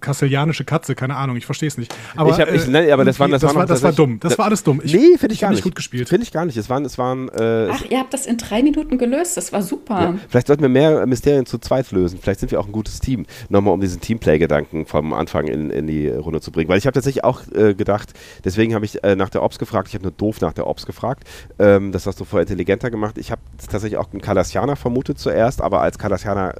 kastilianische 0.00 0.64
Katze, 0.64 0.94
keine 0.94 1.16
Ahnung, 1.16 1.36
ich 1.36 1.46
verstehe 1.46 1.68
es 1.68 1.78
nicht. 1.78 1.94
Aber, 2.16 2.30
ich 2.30 2.40
hab, 2.40 2.52
ich, 2.52 2.66
ne, 2.66 2.92
aber 2.92 3.04
das, 3.04 3.18
waren, 3.18 3.30
das, 3.30 3.42
das, 3.42 3.54
war, 3.54 3.66
das 3.66 3.82
war 3.82 3.92
dumm. 3.92 4.20
Das 4.20 4.38
war 4.38 4.46
alles 4.46 4.62
dumm. 4.62 4.80
Ich, 4.84 4.94
nee, 4.94 5.18
finde 5.18 5.34
ich 5.34 5.40
gar 5.40 5.50
nicht. 5.50 5.62
gut 5.62 5.74
gespielt. 5.74 6.08
Finde 6.08 6.24
ich 6.24 6.32
gar 6.32 6.44
nicht. 6.44 6.56
Es 6.56 6.70
waren, 6.70 6.84
es 6.84 6.98
waren, 6.98 7.28
äh, 7.28 7.68
Ach, 7.70 7.84
ihr 7.88 7.98
habt 7.98 8.14
das 8.14 8.26
in 8.26 8.36
drei 8.36 8.62
Minuten 8.62 8.98
gelöst. 8.98 9.36
Das 9.36 9.52
war 9.52 9.62
super. 9.62 10.00
Ja, 10.00 10.14
vielleicht 10.28 10.46
sollten 10.46 10.62
wir 10.62 10.68
mehr 10.68 11.06
Mysterien 11.06 11.46
zu 11.46 11.58
zweit 11.58 11.90
lösen. 11.90 12.18
Vielleicht 12.20 12.40
sind 12.40 12.50
wir 12.50 12.60
auch 12.60 12.66
ein 12.66 12.72
gutes 12.72 13.00
Team. 13.00 13.26
Nochmal, 13.48 13.74
um 13.74 13.80
diesen 13.80 14.00
Teamplay-Gedanken 14.00 14.86
vom 14.86 15.12
Anfang 15.12 15.46
in, 15.46 15.70
in 15.70 15.86
die 15.86 16.08
Runde 16.08 16.40
zu 16.40 16.52
bringen. 16.52 16.68
Weil 16.68 16.78
ich 16.78 16.86
habe 16.86 16.94
tatsächlich 16.94 17.24
auch 17.24 17.42
äh, 17.52 17.74
gedacht, 17.74 18.12
deswegen 18.44 18.74
habe 18.74 18.84
ich 18.84 19.02
äh, 19.04 19.16
nach 19.16 19.30
der 19.30 19.42
Ops 19.42 19.58
gefragt. 19.58 19.88
Ich 19.88 19.94
habe 19.94 20.04
nur 20.04 20.12
doof 20.12 20.40
nach 20.40 20.52
der 20.52 20.66
Ops 20.66 20.86
gefragt. 20.86 21.24
Ähm, 21.58 21.92
das 21.92 22.06
hast 22.06 22.20
du 22.20 22.24
vorher 22.24 22.42
intelligenter 22.42 22.90
gemacht. 22.90 23.18
Ich 23.18 23.30
habe 23.30 23.40
tatsächlich 23.58 23.98
auch 23.98 24.12
einen 24.12 24.22
Kardassianer 24.22 24.76
vermutet 24.76 25.18
zuerst, 25.18 25.60
aber 25.60 25.80
als 25.80 25.98
Kardassianer 25.98 26.54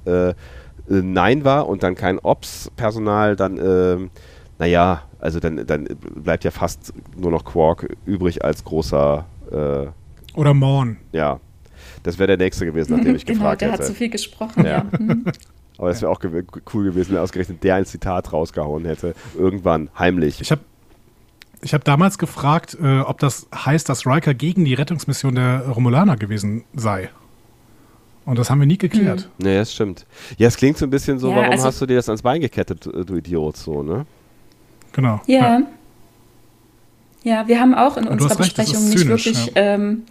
äh, 0.90 0.94
Nein 0.94 1.44
war 1.44 1.68
und 1.68 1.82
dann 1.82 1.94
kein 1.94 2.18
Ops-Personal, 2.18 3.36
dann, 3.36 3.58
äh, 3.58 4.08
naja, 4.58 5.02
also 5.20 5.40
dann, 5.40 5.66
dann 5.66 5.88
bleibt 6.14 6.44
ja 6.44 6.50
fast 6.50 6.92
nur 7.16 7.30
noch 7.30 7.44
Quark 7.44 7.96
übrig 8.06 8.44
als 8.44 8.64
großer. 8.64 9.24
Äh, 9.50 10.38
Oder 10.38 10.54
Morn. 10.54 10.98
Ja. 11.12 11.40
Das 12.02 12.18
wäre 12.18 12.28
der 12.28 12.36
nächste 12.36 12.64
gewesen, 12.64 12.96
nachdem 12.96 13.16
ich 13.16 13.26
genau, 13.26 13.40
gefragt 13.40 13.60
der 13.60 13.68
hätte. 13.72 13.78
der 13.78 13.86
hat 13.86 13.92
zu 13.92 13.98
viel 13.98 14.10
gesprochen, 14.10 14.64
ja. 14.64 14.70
ja. 14.70 14.86
Mhm. 14.98 15.24
Aber 15.78 15.90
das 15.90 16.02
wäre 16.02 16.10
auch 16.10 16.18
ge 16.18 16.42
cool 16.74 16.84
gewesen, 16.84 17.12
wenn 17.14 17.18
ausgerechnet 17.18 17.62
der 17.62 17.76
ein 17.76 17.84
Zitat 17.84 18.32
rausgehauen 18.32 18.84
hätte. 18.84 19.14
Irgendwann, 19.36 19.90
heimlich. 19.96 20.40
Ich 20.40 20.50
habe 20.50 20.62
ich 21.60 21.74
hab 21.74 21.84
damals 21.84 22.18
gefragt, 22.18 22.76
äh, 22.80 23.00
ob 23.00 23.18
das 23.18 23.48
heißt, 23.54 23.88
dass 23.88 24.06
Riker 24.06 24.34
gegen 24.34 24.64
die 24.64 24.74
Rettungsmission 24.74 25.34
der 25.34 25.68
Romulaner 25.68 26.16
gewesen 26.16 26.64
sei. 26.74 27.10
Und 28.28 28.38
das 28.38 28.50
haben 28.50 28.60
wir 28.60 28.66
nie 28.66 28.76
geklärt. 28.76 29.20
Mhm. 29.38 29.46
Nee, 29.46 29.56
das 29.56 29.72
stimmt. 29.72 30.04
Ja, 30.36 30.48
es 30.48 30.58
klingt 30.58 30.76
so 30.76 30.84
ein 30.84 30.90
bisschen 30.90 31.18
so, 31.18 31.30
ja, 31.30 31.36
warum 31.36 31.50
also 31.50 31.64
hast 31.64 31.80
du 31.80 31.86
dir 31.86 31.96
das 31.96 32.10
ans 32.10 32.20
Bein 32.20 32.42
gekettet, 32.42 32.84
du 32.84 33.16
Idiot, 33.16 33.56
so, 33.56 33.82
ne? 33.82 34.04
Genau. 34.92 35.22
Ja. 35.26 35.38
Ja, 35.38 35.62
ja 37.22 37.48
wir 37.48 37.58
haben 37.58 37.74
auch 37.74 37.96
in 37.96 38.06
unserer 38.06 38.36
Besprechung 38.36 38.84
nicht 38.84 38.98
zynisch, 38.98 39.24
wirklich. 39.24 39.46
Ja. 39.46 39.52
Ähm, 39.56 40.02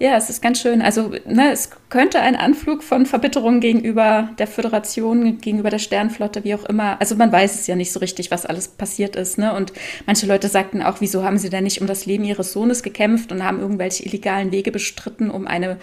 ja, 0.00 0.16
es 0.16 0.28
ist 0.28 0.42
ganz 0.42 0.60
schön. 0.60 0.82
Also, 0.82 1.12
ne, 1.24 1.52
es 1.52 1.70
könnte 1.88 2.18
ein 2.18 2.34
Anflug 2.34 2.82
von 2.82 3.06
Verbitterung 3.06 3.60
gegenüber 3.60 4.30
der 4.40 4.48
Föderation, 4.48 5.38
gegenüber 5.38 5.70
der 5.70 5.78
Sternflotte, 5.78 6.42
wie 6.42 6.56
auch 6.56 6.64
immer. 6.64 7.00
Also, 7.00 7.14
man 7.14 7.30
weiß 7.30 7.60
es 7.60 7.68
ja 7.68 7.76
nicht 7.76 7.92
so 7.92 8.00
richtig, 8.00 8.32
was 8.32 8.44
alles 8.44 8.66
passiert 8.66 9.14
ist. 9.14 9.38
Ne? 9.38 9.54
Und 9.54 9.72
manche 10.04 10.26
Leute 10.26 10.48
sagten 10.48 10.82
auch, 10.82 10.96
wieso 11.00 11.22
haben 11.22 11.38
sie 11.38 11.48
denn 11.48 11.62
nicht 11.62 11.80
um 11.80 11.86
das 11.86 12.06
Leben 12.06 12.24
ihres 12.24 12.52
Sohnes 12.52 12.82
gekämpft 12.82 13.30
und 13.30 13.44
haben 13.44 13.60
irgendwelche 13.60 14.04
illegalen 14.04 14.50
Wege 14.50 14.72
bestritten, 14.72 15.30
um 15.30 15.46
eine 15.46 15.76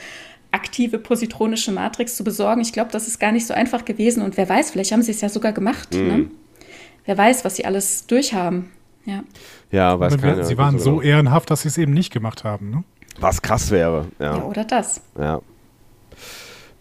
aktive 0.51 0.97
positronische 0.97 1.71
Matrix 1.71 2.15
zu 2.15 2.23
besorgen. 2.23 2.62
Ich 2.62 2.73
glaube, 2.73 2.91
das 2.91 3.07
ist 3.07 3.19
gar 3.19 3.31
nicht 3.31 3.45
so 3.45 3.53
einfach 3.53 3.85
gewesen. 3.85 4.23
Und 4.23 4.38
wer 4.38 4.49
weiß, 4.49 4.71
vielleicht 4.71 4.91
haben 4.91 5.01
sie 5.01 5.12
es 5.12 5.21
ja 5.21 5.29
sogar 5.29 5.53
gemacht. 5.53 5.93
Mhm. 5.93 6.07
Ne? 6.07 6.25
Wer 7.05 7.17
weiß, 7.17 7.45
was 7.45 7.55
sie 7.55 7.65
alles 7.65 8.07
durchhaben. 8.07 8.71
Ja, 9.05 9.23
ja 9.71 9.99
weiß 9.99 10.17
keiner. 10.17 10.43
Sie 10.43 10.57
waren 10.57 10.79
so 10.79 11.01
ehrenhaft, 11.01 11.49
dass 11.49 11.62
sie 11.62 11.67
es 11.67 11.77
eben 11.77 11.93
nicht 11.93 12.12
gemacht 12.12 12.43
haben. 12.43 12.69
Ne? 12.69 12.83
Was 13.19 13.41
krass 13.41 13.71
wäre. 13.71 14.07
Ja. 14.19 14.38
ja 14.38 14.43
oder 14.43 14.65
das. 14.65 15.01
Ja. 15.17 15.41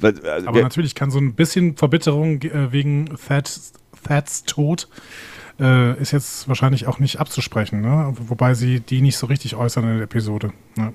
Also, 0.01 0.47
Aber 0.47 0.63
natürlich 0.63 0.95
kann 0.95 1.11
so 1.11 1.19
ein 1.19 1.35
bisschen 1.35 1.77
Verbitterung 1.77 2.41
äh, 2.43 2.73
wegen 2.73 3.07
Thad's, 3.27 3.73
Thad's 4.05 4.45
Tod 4.45 4.89
äh, 5.59 6.01
ist 6.01 6.13
jetzt 6.13 6.49
wahrscheinlich 6.49 6.87
auch 6.87 6.99
nicht 7.01 7.19
abzusprechen, 7.19 7.81
ne? 7.81 8.15
wobei 8.17 8.55
sie 8.55 8.81
die 8.81 9.01
nicht 9.01 9.17
so 9.17 9.27
richtig 9.27 9.57
äußern 9.57 9.85
in 9.85 9.95
der 9.95 10.05
Episode. 10.05 10.53
Ne? 10.77 10.93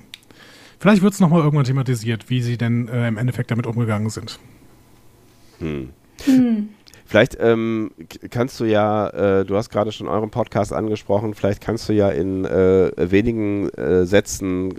Vielleicht 0.78 1.02
wird 1.02 1.14
es 1.14 1.20
nochmal 1.20 1.40
irgendwann 1.40 1.64
thematisiert, 1.64 2.30
wie 2.30 2.42
sie 2.42 2.56
denn 2.56 2.88
äh, 2.88 3.08
im 3.08 3.16
Endeffekt 3.16 3.50
damit 3.50 3.66
umgegangen 3.66 4.10
sind. 4.10 4.38
Hm. 5.58 5.90
Hm. 6.24 6.68
Vielleicht 7.06 7.36
ähm, 7.38 7.90
kannst 8.30 8.58
du 8.60 8.64
ja, 8.64 9.08
äh, 9.08 9.44
du 9.44 9.56
hast 9.56 9.70
gerade 9.70 9.92
schon 9.92 10.08
euren 10.08 10.30
Podcast 10.30 10.72
angesprochen, 10.72 11.34
vielleicht 11.34 11.60
kannst 11.60 11.88
du 11.88 11.92
ja 11.92 12.08
in 12.08 12.44
äh, 12.44 12.90
wenigen 12.96 13.68
äh, 13.70 14.06
Sätzen 14.06 14.74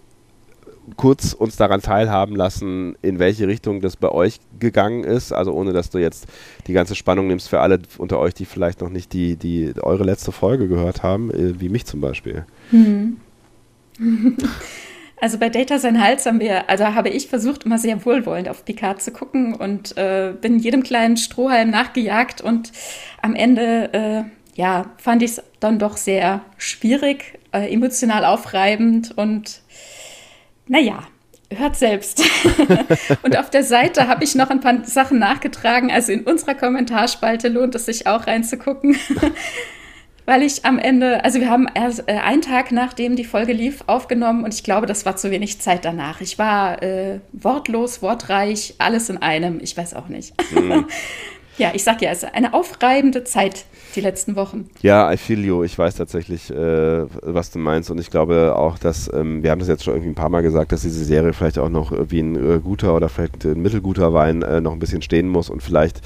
kurz 0.98 1.34
uns 1.34 1.56
daran 1.56 1.82
teilhaben 1.82 2.36
lassen, 2.36 2.96
in 3.02 3.20
welche 3.20 3.48
Richtung 3.48 3.82
das 3.82 3.96
bei 3.96 4.10
euch 4.10 4.40
gegangen 4.60 5.04
ist. 5.04 5.32
Also 5.32 5.52
ohne, 5.54 5.74
dass 5.74 5.90
du 5.90 5.98
jetzt 5.98 6.28
die 6.68 6.74
ganze 6.74 6.96
Spannung 6.96 7.28
nimmst 7.28 7.50
für 7.50 7.60
alle 7.60 7.80
unter 7.98 8.20
euch, 8.20 8.34
die 8.34 8.46
vielleicht 8.46 8.82
noch 8.82 8.90
nicht 8.90 9.14
die, 9.14 9.36
die 9.36 9.74
eure 9.82 10.04
letzte 10.04 10.32
Folge 10.32 10.68
gehört 10.68 11.04
haben, 11.04 11.32
äh, 11.32 11.60
wie 11.60 11.70
mich 11.70 11.86
zum 11.86 12.02
Beispiel. 12.02 12.46
Hm. 12.72 13.18
Also 15.26 15.40
bei 15.40 15.50
Data 15.50 15.80
sein 15.80 16.00
Hals 16.04 16.28
haben 16.28 16.40
wir, 16.40 16.70
also 16.70 16.86
habe 16.86 17.10
ich 17.10 17.30
versucht, 17.30 17.64
immer 17.64 17.80
sehr 17.80 18.06
wohlwollend 18.06 18.48
auf 18.48 18.64
Picard 18.64 19.02
zu 19.02 19.10
gucken 19.10 19.56
und 19.56 19.98
äh, 19.98 20.36
bin 20.40 20.60
jedem 20.60 20.84
kleinen 20.84 21.18
Strohhalm 21.18 21.72
nachgejagt 21.72 22.42
und 22.42 22.72
am 23.24 23.34
Ende, 23.34 23.92
äh, 23.92 24.24
ja, 24.54 24.92
fand 24.98 25.24
ich 25.24 25.32
es 25.32 25.44
dann 25.60 25.80
doch 25.80 25.98
sehr 25.98 26.42
schwierig, 26.60 27.40
äh, 27.54 27.74
emotional 27.74 28.24
aufreibend 28.24 29.18
und 29.18 29.62
naja, 30.68 31.00
hört 31.50 31.76
selbst. 31.76 32.22
und 33.24 33.36
auf 33.36 33.50
der 33.50 33.64
Seite 33.64 34.08
habe 34.08 34.24
ich 34.24 34.36
noch 34.36 34.52
ein 34.52 34.62
paar 34.62 34.86
Sachen 34.86 35.18
nachgetragen. 35.18 35.90
Also 35.90 36.12
in 36.12 36.22
unserer 36.22 36.54
Kommentarspalte 36.54 37.48
lohnt 37.48 37.74
es 37.74 37.88
sich 37.88 38.06
auch 38.06 38.28
reinzugucken. 38.28 38.96
weil 40.26 40.42
ich 40.42 40.66
am 40.66 40.80
Ende, 40.80 41.24
also 41.24 41.40
wir 41.40 41.50
haben 41.50 41.68
erst 41.74 42.08
äh, 42.08 42.14
einen 42.14 42.42
Tag 42.42 42.72
nachdem 42.72 43.16
die 43.16 43.24
Folge 43.24 43.54
lief 43.54 43.84
aufgenommen 43.88 44.44
und 44.44 44.54
ich 44.54 44.64
glaube, 44.64 44.88
das 44.88 45.06
war 45.06 45.16
zu 45.16 45.32
wenig 45.32 45.60
Zeit 45.62 45.86
danach. 45.86 46.22
Ich 46.22 46.40
war 46.40 46.82
äh, 46.82 47.20
wortlos, 47.32 48.02
wortreich, 48.02 48.76
alles 48.80 49.10
in 49.10 49.18
einem. 49.18 49.60
Ich 49.62 49.78
weiß 49.78 49.94
auch 49.94 50.08
nicht. 50.08 50.34
Mhm. 50.52 50.86
ja, 51.58 51.72
ich 51.74 51.84
sag 51.84 52.02
ja, 52.02 52.10
es 52.10 52.24
ist 52.24 52.34
eine 52.34 52.54
aufreibende 52.54 53.24
Zeit 53.24 53.66
die 53.96 54.02
letzten 54.02 54.36
Wochen. 54.36 54.70
Ja, 54.82 55.12
I 55.12 55.18
feel 55.18 55.46
you. 55.46 55.64
Ich 55.64 55.78
weiß 55.78 55.96
tatsächlich, 55.96 56.50
äh, 56.52 57.06
was 57.22 57.52
du 57.52 57.60
meinst. 57.60 57.92
Und 57.92 58.00
ich 58.00 58.10
glaube 58.10 58.56
auch, 58.56 58.78
dass, 58.78 59.12
ähm, 59.14 59.44
wir 59.44 59.52
haben 59.52 59.60
das 59.60 59.68
jetzt 59.68 59.84
schon 59.84 59.94
irgendwie 59.94 60.12
ein 60.12 60.16
paar 60.16 60.30
Mal 60.30 60.42
gesagt, 60.42 60.72
dass 60.72 60.82
diese 60.82 61.06
Serie 61.06 61.34
vielleicht 61.34 61.60
auch 61.60 61.70
noch 61.70 61.94
wie 62.10 62.20
ein 62.20 62.36
äh, 62.36 62.60
guter 62.60 62.96
oder 62.96 63.10
vielleicht 63.10 63.46
ein 63.46 63.62
mittelguter 63.62 64.14
Wein 64.14 64.42
äh, 64.42 64.60
noch 64.60 64.74
ein 64.74 64.80
bisschen 64.80 65.02
stehen 65.02 65.30
muss. 65.30 65.50
Und 65.50 65.62
vielleicht, 65.62 66.02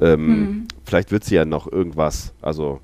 ähm, 0.00 0.26
hm. 0.26 0.68
vielleicht 0.84 1.12
wird 1.12 1.24
sie 1.24 1.36
ja 1.36 1.44
noch 1.44 1.70
irgendwas. 1.70 2.34
Also 2.42 2.80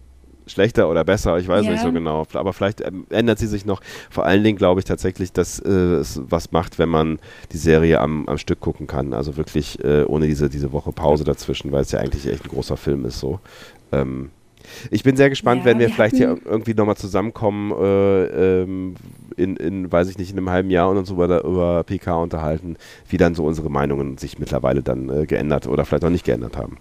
schlechter 0.46 0.88
oder 0.88 1.04
besser, 1.04 1.38
ich 1.38 1.48
weiß 1.48 1.64
ja. 1.64 1.72
nicht 1.72 1.82
so 1.82 1.92
genau. 1.92 2.26
Aber 2.34 2.52
vielleicht 2.52 2.80
ähm, 2.80 3.06
ändert 3.10 3.38
sie 3.38 3.46
sich 3.46 3.66
noch. 3.66 3.80
Vor 4.10 4.24
allen 4.24 4.44
Dingen 4.44 4.58
glaube 4.58 4.80
ich 4.80 4.84
tatsächlich, 4.84 5.32
dass 5.32 5.58
äh, 5.58 5.70
es 5.70 6.20
was 6.28 6.52
macht, 6.52 6.78
wenn 6.78 6.88
man 6.88 7.18
die 7.52 7.58
Serie 7.58 8.00
am, 8.00 8.28
am 8.28 8.38
Stück 8.38 8.60
gucken 8.60 8.86
kann. 8.86 9.12
Also 9.12 9.36
wirklich 9.36 9.82
äh, 9.84 10.04
ohne 10.04 10.26
diese, 10.26 10.48
diese 10.48 10.72
Woche 10.72 10.92
Pause 10.92 11.24
dazwischen, 11.24 11.72
weil 11.72 11.82
es 11.82 11.92
ja 11.92 12.00
eigentlich 12.00 12.26
echt 12.26 12.44
ein 12.44 12.50
großer 12.50 12.76
Film 12.76 13.04
ist. 13.04 13.18
So. 13.18 13.40
Ähm, 13.92 14.30
ich 14.90 15.02
bin 15.02 15.16
sehr 15.16 15.30
gespannt, 15.30 15.60
ja, 15.60 15.66
wenn 15.66 15.78
wir, 15.78 15.88
wir 15.88 15.94
vielleicht 15.94 16.16
hier 16.16 16.36
irgendwie 16.44 16.74
nochmal 16.74 16.96
zusammenkommen, 16.96 17.72
äh, 17.72 18.62
ähm, 18.62 18.94
in, 19.36 19.56
in, 19.56 19.92
weiß 19.92 20.08
ich 20.08 20.18
nicht, 20.18 20.30
in 20.32 20.38
einem 20.38 20.50
halben 20.50 20.70
Jahr 20.70 20.88
und 20.90 20.96
uns 20.96 21.10
über, 21.10 21.44
über 21.44 21.84
PK 21.84 22.22
unterhalten, 22.22 22.76
wie 23.08 23.16
dann 23.16 23.34
so 23.34 23.44
unsere 23.44 23.70
Meinungen 23.70 24.18
sich 24.18 24.38
mittlerweile 24.38 24.82
dann 24.82 25.08
äh, 25.08 25.26
geändert 25.26 25.66
oder 25.66 25.84
vielleicht 25.84 26.04
auch 26.04 26.10
nicht 26.10 26.24
geändert 26.24 26.56
haben. 26.56 26.78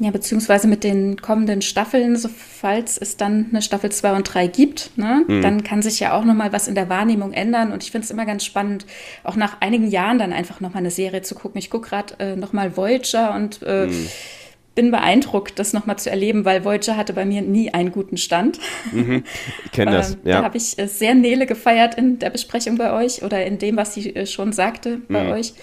Ja, 0.00 0.10
beziehungsweise 0.10 0.66
mit 0.66 0.82
den 0.82 1.22
kommenden 1.22 1.62
Staffeln, 1.62 2.16
so 2.16 2.28
falls 2.28 2.98
es 2.98 3.16
dann 3.16 3.46
eine 3.50 3.62
Staffel 3.62 3.92
2 3.92 4.16
und 4.16 4.24
3 4.24 4.48
gibt, 4.48 4.90
ne, 4.96 5.24
mhm. 5.26 5.40
dann 5.40 5.62
kann 5.62 5.82
sich 5.82 6.00
ja 6.00 6.18
auch 6.18 6.24
nochmal 6.24 6.52
was 6.52 6.66
in 6.66 6.74
der 6.74 6.88
Wahrnehmung 6.88 7.32
ändern. 7.32 7.70
Und 7.70 7.84
ich 7.84 7.92
finde 7.92 8.04
es 8.04 8.10
immer 8.10 8.26
ganz 8.26 8.44
spannend, 8.44 8.86
auch 9.22 9.36
nach 9.36 9.60
einigen 9.60 9.86
Jahren 9.86 10.18
dann 10.18 10.32
einfach 10.32 10.60
nochmal 10.60 10.80
eine 10.80 10.90
Serie 10.90 11.22
zu 11.22 11.36
gucken. 11.36 11.58
Ich 11.58 11.70
gucke 11.70 11.90
gerade 11.90 12.14
äh, 12.18 12.36
nochmal 12.36 12.76
Voyager 12.76 13.34
und 13.36 13.60
äh, 13.62 13.86
mhm 13.86 14.08
bin 14.74 14.90
beeindruckt, 14.90 15.58
das 15.58 15.72
nochmal 15.72 15.98
zu 15.98 16.10
erleben, 16.10 16.44
weil 16.44 16.64
Voyager 16.64 16.96
hatte 16.96 17.12
bei 17.12 17.24
mir 17.24 17.42
nie 17.42 17.72
einen 17.72 17.92
guten 17.92 18.16
Stand. 18.16 18.58
Mhm, 18.92 19.24
ich 19.64 19.72
kenne 19.72 19.92
das, 19.92 20.14
ähm, 20.14 20.20
ja. 20.24 20.38
Da 20.38 20.44
habe 20.44 20.56
ich 20.56 20.78
äh, 20.78 20.88
sehr 20.88 21.14
Nele 21.14 21.46
gefeiert 21.46 21.94
in 21.96 22.18
der 22.18 22.30
Besprechung 22.30 22.76
bei 22.76 22.92
euch 22.92 23.22
oder 23.22 23.44
in 23.46 23.58
dem, 23.58 23.76
was 23.76 23.94
sie 23.94 24.14
äh, 24.14 24.26
schon 24.26 24.52
sagte 24.52 25.00
bei 25.08 25.24
mhm. 25.24 25.30
euch. 25.30 25.54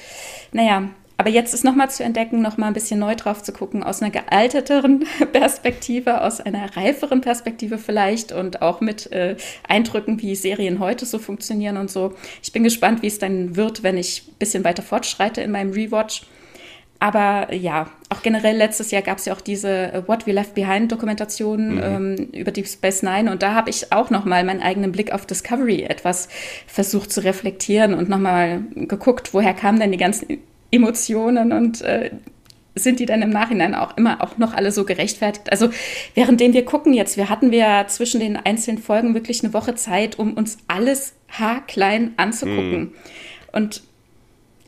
Naja, 0.54 0.89
aber 1.17 1.30
jetzt 1.30 1.54
ist 1.54 1.63
nochmal 1.63 1.89
zu 1.89 2.04
entdecken, 2.04 2.41
nochmal 2.41 2.69
ein 2.69 2.74
bisschen 2.74 3.00
neu 3.00 3.15
drauf 3.15 3.43
zu 3.43 3.52
gucken, 3.52 3.84
aus 3.84 4.02
einer 4.02 4.12
gealterteren 4.12 5.06
Perspektive, 5.32 6.21
aus 6.21 6.41
einer 6.41 6.76
reiferen 6.76 7.21
Perspektive 7.21 7.78
vielleicht 7.78 8.32
und 8.32 8.62
auch 8.62 8.82
mit 8.82 9.12
äh, 9.12 9.36
Eindrücken, 9.67 10.21
wie 10.21 10.36
Serien 10.36 10.80
heute 10.80 11.06
so 11.06 11.19
funktionieren 11.19 11.78
und 11.78 11.91
so. 11.91 12.13
Ich 12.41 12.52
bin 12.52 12.63
gespannt, 12.63 13.02
wie 13.02 13.08
es 13.08 13.19
dann 13.19 13.56
wird, 13.56 13.84
wenn 13.84 13.97
ich 13.97 14.24
ein 14.28 14.36
bisschen 14.39 14.63
weiter 14.63 14.84
fortschreite 14.84 15.41
in 15.41 15.52
meinem 15.52 15.74
Rewatch. 15.74 16.24
Aber 17.02 17.52
ja, 17.52 17.89
auch 18.10 18.21
generell 18.21 18.56
letztes 18.56 18.91
Jahr 18.91 19.02
gab 19.02 19.17
es 19.17 19.26
ja 19.26 19.34
auch 19.34 19.41
diese 19.41 19.91
äh, 19.91 20.08
What 20.08 20.28
We 20.28 20.34
Left 20.34 20.54
Behind 20.54 20.91
Dokumentation 20.91 21.76
mhm. 21.76 21.82
ähm, 21.84 22.15
über 22.32 22.52
Deep 22.52 22.67
Space 22.67 23.02
Nine 23.02 23.32
und 23.32 23.41
da 23.41 23.56
habe 23.56 23.71
ich 23.71 23.91
auch 23.91 24.12
nochmal 24.12 24.43
meinen 24.43 24.62
eigenen 24.62 24.91
Blick 24.91 25.12
auf 25.12 25.26
Discovery 25.26 25.82
etwas 25.82 26.30
versucht 26.67 27.12
zu 27.12 27.24
reflektieren 27.24 27.95
und 27.95 28.08
nochmal 28.08 28.62
geguckt, 28.76 29.34
woher 29.34 29.56
kamen 29.56 29.80
denn 29.80 29.91
die 29.91 29.97
ganzen 29.97 30.41
Emotionen 30.71 31.51
und 31.51 31.81
äh, 31.81 32.12
sind 32.73 32.99
die 32.99 33.05
dann 33.05 33.21
im 33.21 33.29
Nachhinein 33.29 33.75
auch 33.75 33.97
immer 33.97 34.21
auch 34.21 34.38
noch 34.38 34.53
alle 34.53 34.71
so 34.71 34.86
gerechtfertigt? 34.86 35.51
Also 35.51 35.69
währenddem 36.15 36.53
wir 36.53 36.65
gucken 36.65 36.93
jetzt, 36.93 37.17
wir 37.17 37.29
hatten 37.29 37.51
wir 37.51 37.86
zwischen 37.88 38.19
den 38.19 38.38
einzelnen 38.38 38.77
Folgen 38.77 39.13
wirklich 39.13 39.43
eine 39.43 39.53
Woche 39.53 39.75
Zeit, 39.75 40.17
um 40.17 40.34
uns 40.34 40.57
alles 40.67 41.13
haarklein 41.29 42.13
anzugucken. 42.17 42.79
Mhm. 42.79 42.91
Und 43.51 43.84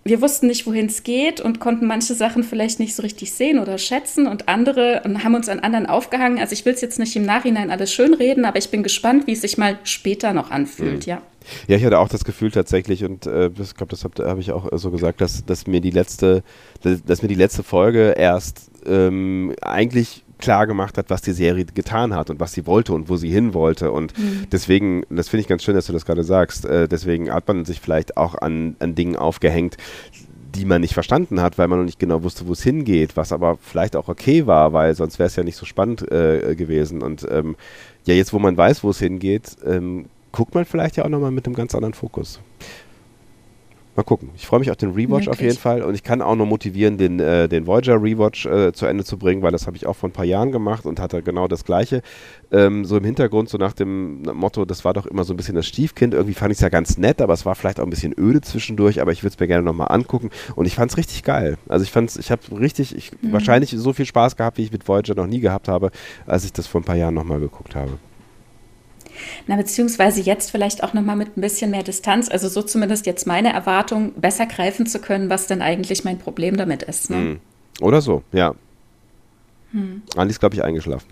wir 0.05 0.21
wussten 0.21 0.47
nicht, 0.47 0.67
wohin 0.67 0.87
es 0.87 1.03
geht 1.03 1.39
und 1.39 1.59
konnten 1.59 1.87
manche 1.87 2.13
Sachen 2.13 2.43
vielleicht 2.43 2.79
nicht 2.79 2.95
so 2.95 3.01
richtig 3.03 3.31
sehen 3.31 3.57
oder 3.59 3.77
schätzen 3.77 4.27
und 4.27 4.49
andere 4.49 5.01
und 5.05 5.23
haben 5.23 5.35
uns 5.35 5.47
an 5.47 5.59
anderen 5.59 5.85
aufgehangen. 5.85 6.39
Also 6.39 6.53
ich 6.53 6.65
will 6.65 6.73
es 6.73 6.81
jetzt 6.81 6.99
nicht 6.99 7.15
im 7.15 7.23
Nachhinein 7.23 7.71
alles 7.71 7.93
schönreden, 7.93 8.43
aber 8.43 8.57
ich 8.57 8.69
bin 8.69 8.83
gespannt, 8.83 9.27
wie 9.27 9.31
es 9.31 9.41
sich 9.41 9.57
mal 9.57 9.79
später 9.83 10.33
noch 10.33 10.51
anfühlt, 10.51 11.05
mhm. 11.07 11.09
ja. 11.09 11.21
Ja, 11.67 11.75
ich 11.75 11.83
hatte 11.83 11.99
auch 11.99 12.07
das 12.07 12.23
Gefühl 12.23 12.51
tatsächlich 12.51 13.03
und 13.03 13.25
äh, 13.25 13.47
ich 13.47 13.75
glaube, 13.75 13.91
das 13.91 14.05
habe 14.05 14.25
hab 14.25 14.39
ich 14.39 14.51
auch 14.51 14.69
so 14.73 14.91
gesagt, 14.91 15.19
dass, 15.19 15.45
dass 15.45 15.67
mir 15.67 15.81
die 15.81 15.89
letzte, 15.89 16.41
dass, 16.81 17.03
dass 17.03 17.21
mir 17.21 17.27
die 17.27 17.35
letzte 17.35 17.63
Folge 17.63 18.13
erst 18.17 18.71
ähm, 18.85 19.53
eigentlich 19.61 20.23
klar 20.43 20.67
gemacht 20.67 20.97
hat, 20.97 21.10
was 21.10 21.21
die 21.21 21.32
Serie 21.32 21.63
getan 21.63 22.13
hat 22.13 22.29
und 22.29 22.41
was 22.41 22.51
sie 22.51 22.67
wollte 22.67 22.93
und 22.93 23.08
wo 23.08 23.15
sie 23.15 23.29
hin 23.29 23.53
wollte. 23.53 23.91
Und 23.91 24.17
mhm. 24.19 24.47
deswegen, 24.51 25.03
das 25.10 25.29
finde 25.29 25.41
ich 25.41 25.47
ganz 25.47 25.63
schön, 25.63 25.73
dass 25.73 25.86
du 25.88 25.93
das 25.93 26.06
gerade 26.06 26.25
sagst, 26.25 26.65
äh, 26.65 26.89
deswegen 26.89 27.34
hat 27.34 27.47
man 27.47 27.63
sich 27.63 27.79
vielleicht 27.79 28.17
auch 28.17 28.36
an, 28.36 28.75
an 28.79 28.93
Dingen 28.93 29.15
aufgehängt, 29.15 29.77
die 30.53 30.65
man 30.65 30.82
nicht 30.82 30.93
verstanden 30.93 31.41
hat, 31.41 31.58
weil 31.58 31.69
man 31.69 31.79
noch 31.79 31.86
nicht 31.86 31.97
genau 31.97 32.23
wusste, 32.23 32.45
wo 32.45 32.51
es 32.51 32.62
hingeht, 32.62 33.15
was 33.15 33.32
aber 33.32 33.58
vielleicht 33.62 33.95
auch 33.95 34.10
okay 34.10 34.45
war, 34.45 34.73
weil 34.73 34.93
sonst 34.95 35.17
wäre 35.17 35.27
es 35.27 35.36
ja 35.38 35.43
nicht 35.43 35.56
so 35.56 35.65
spannend 35.65 36.12
äh, 36.12 36.56
gewesen. 36.56 37.01
Und 37.01 37.25
ähm, 37.32 37.56
ja, 38.03 38.13
jetzt 38.13 38.34
wo 38.34 38.39
man 38.39 38.58
weiß, 38.58 38.84
wo 38.84 38.89
es 38.89 38.99
hingeht, 38.99 39.56
ähm, 39.65 40.08
guckt 40.34 40.53
man 40.53 40.65
vielleicht 40.65 40.97
ja 40.97 41.06
auch 41.06 41.10
nochmal 41.10 41.32
mit 41.32 41.45
einem 41.45 41.56
ganz 41.56 41.73
anderen 41.73 41.93
Fokus. 41.93 42.41
Mal 43.95 44.03
gucken. 44.03 44.32
Ich 44.36 44.47
freue 44.47 44.60
mich 44.60 44.71
auf 44.71 44.77
den 44.77 44.91
Rewatch 44.91 45.27
Wirklich? 45.27 45.29
auf 45.29 45.41
jeden 45.41 45.58
Fall 45.58 45.84
und 45.84 45.93
ich 45.93 46.01
kann 46.01 46.23
auch 46.23 46.36
noch 46.36 46.47
motivieren, 46.47 46.97
den, 46.97 47.19
äh, 47.19 47.47
den 47.47 47.67
Voyager 47.67 48.01
Rewatch 48.01 48.47
äh, 48.47 48.73
zu 48.73 48.88
Ende 48.88 49.03
zu 49.03 49.17
bringen, 49.17 49.43
weil 49.43 49.51
das 49.51 49.67
habe 49.67 49.77
ich 49.77 49.86
auch 49.86 49.95
vor 49.95 50.10
ein 50.10 50.13
paar 50.13 50.25
Jahren 50.25 50.51
gemacht 50.51 50.88
und 50.88 50.99
hatte 50.99 51.21
genau 51.21 51.47
das 51.47 51.63
Gleiche. 51.63 52.01
Ähm, 52.51 52.86
so 52.86 52.97
im 52.97 53.03
Hintergrund, 53.03 53.49
so 53.49 53.60
nach 53.60 53.73
dem 53.73 54.23
Motto, 54.23 54.65
das 54.65 54.84
war 54.84 54.93
doch 54.93 55.06
immer 55.06 55.23
so 55.23 55.34
ein 55.34 55.38
bisschen 55.38 55.53
das 55.53 55.67
Stiefkind. 55.67 56.15
Irgendwie 56.15 56.34
fand 56.34 56.51
ich 56.51 56.58
es 56.58 56.62
ja 56.62 56.69
ganz 56.69 56.97
nett, 56.97 57.21
aber 57.21 57.34
es 57.34 57.45
war 57.45 57.53
vielleicht 57.53 57.79
auch 57.79 57.84
ein 57.84 57.91
bisschen 57.91 58.15
öde 58.17 58.41
zwischendurch, 58.41 58.99
aber 58.99 59.12
ich 59.12 59.21
würde 59.21 59.36
es 59.36 59.39
mir 59.39 59.47
gerne 59.47 59.63
nochmal 59.63 59.89
angucken 59.91 60.32
und 60.56 60.65
ich 60.65 60.73
fand 60.73 60.89
es 60.89 60.97
richtig 60.97 61.23
geil. 61.23 61.58
Also 61.67 61.84
ich 61.84 61.91
fand 61.91 62.10
es, 62.10 62.17
ich 62.17 62.32
habe 62.32 62.41
richtig, 62.60 62.95
ich, 62.95 63.12
mhm. 63.21 63.32
wahrscheinlich 63.32 63.69
so 63.77 63.93
viel 63.93 64.08
Spaß 64.08 64.38
gehabt, 64.38 64.58
wie 64.58 64.63
ich 64.63 64.71
mit 64.71 64.88
Voyager 64.88 65.13
noch 65.13 65.27
nie 65.27 65.39
gehabt 65.39 65.67
habe, 65.67 65.91
als 66.25 66.45
ich 66.45 66.53
das 66.53 66.65
vor 66.65 66.82
ein 66.82 66.84
paar 66.86 66.95
Jahren 66.95 67.13
nochmal 67.13 67.39
geguckt 67.39 67.75
habe. 67.75 67.99
Na, 69.47 69.55
beziehungsweise 69.55 70.21
jetzt 70.21 70.51
vielleicht 70.51 70.83
auch 70.83 70.93
nochmal 70.93 71.15
mit 71.15 71.38
ein 71.38 71.41
bisschen 71.41 71.71
mehr 71.71 71.83
Distanz, 71.83 72.29
also 72.29 72.47
so 72.47 72.62
zumindest 72.62 73.05
jetzt 73.05 73.27
meine 73.27 73.53
Erwartung, 73.53 74.13
besser 74.13 74.45
greifen 74.45 74.86
zu 74.86 74.99
können, 74.99 75.29
was 75.29 75.47
denn 75.47 75.62
eigentlich 75.62 76.03
mein 76.03 76.17
Problem 76.17 76.57
damit 76.57 76.83
ist. 76.83 77.09
Ne? 77.09 77.15
Hm. 77.17 77.39
Oder 77.81 78.01
so, 78.01 78.23
ja. 78.31 78.55
Hm. 79.71 80.01
Andi 80.15 80.31
ist, 80.31 80.39
glaube 80.39 80.55
ich, 80.55 80.63
eingeschlafen. 80.63 81.07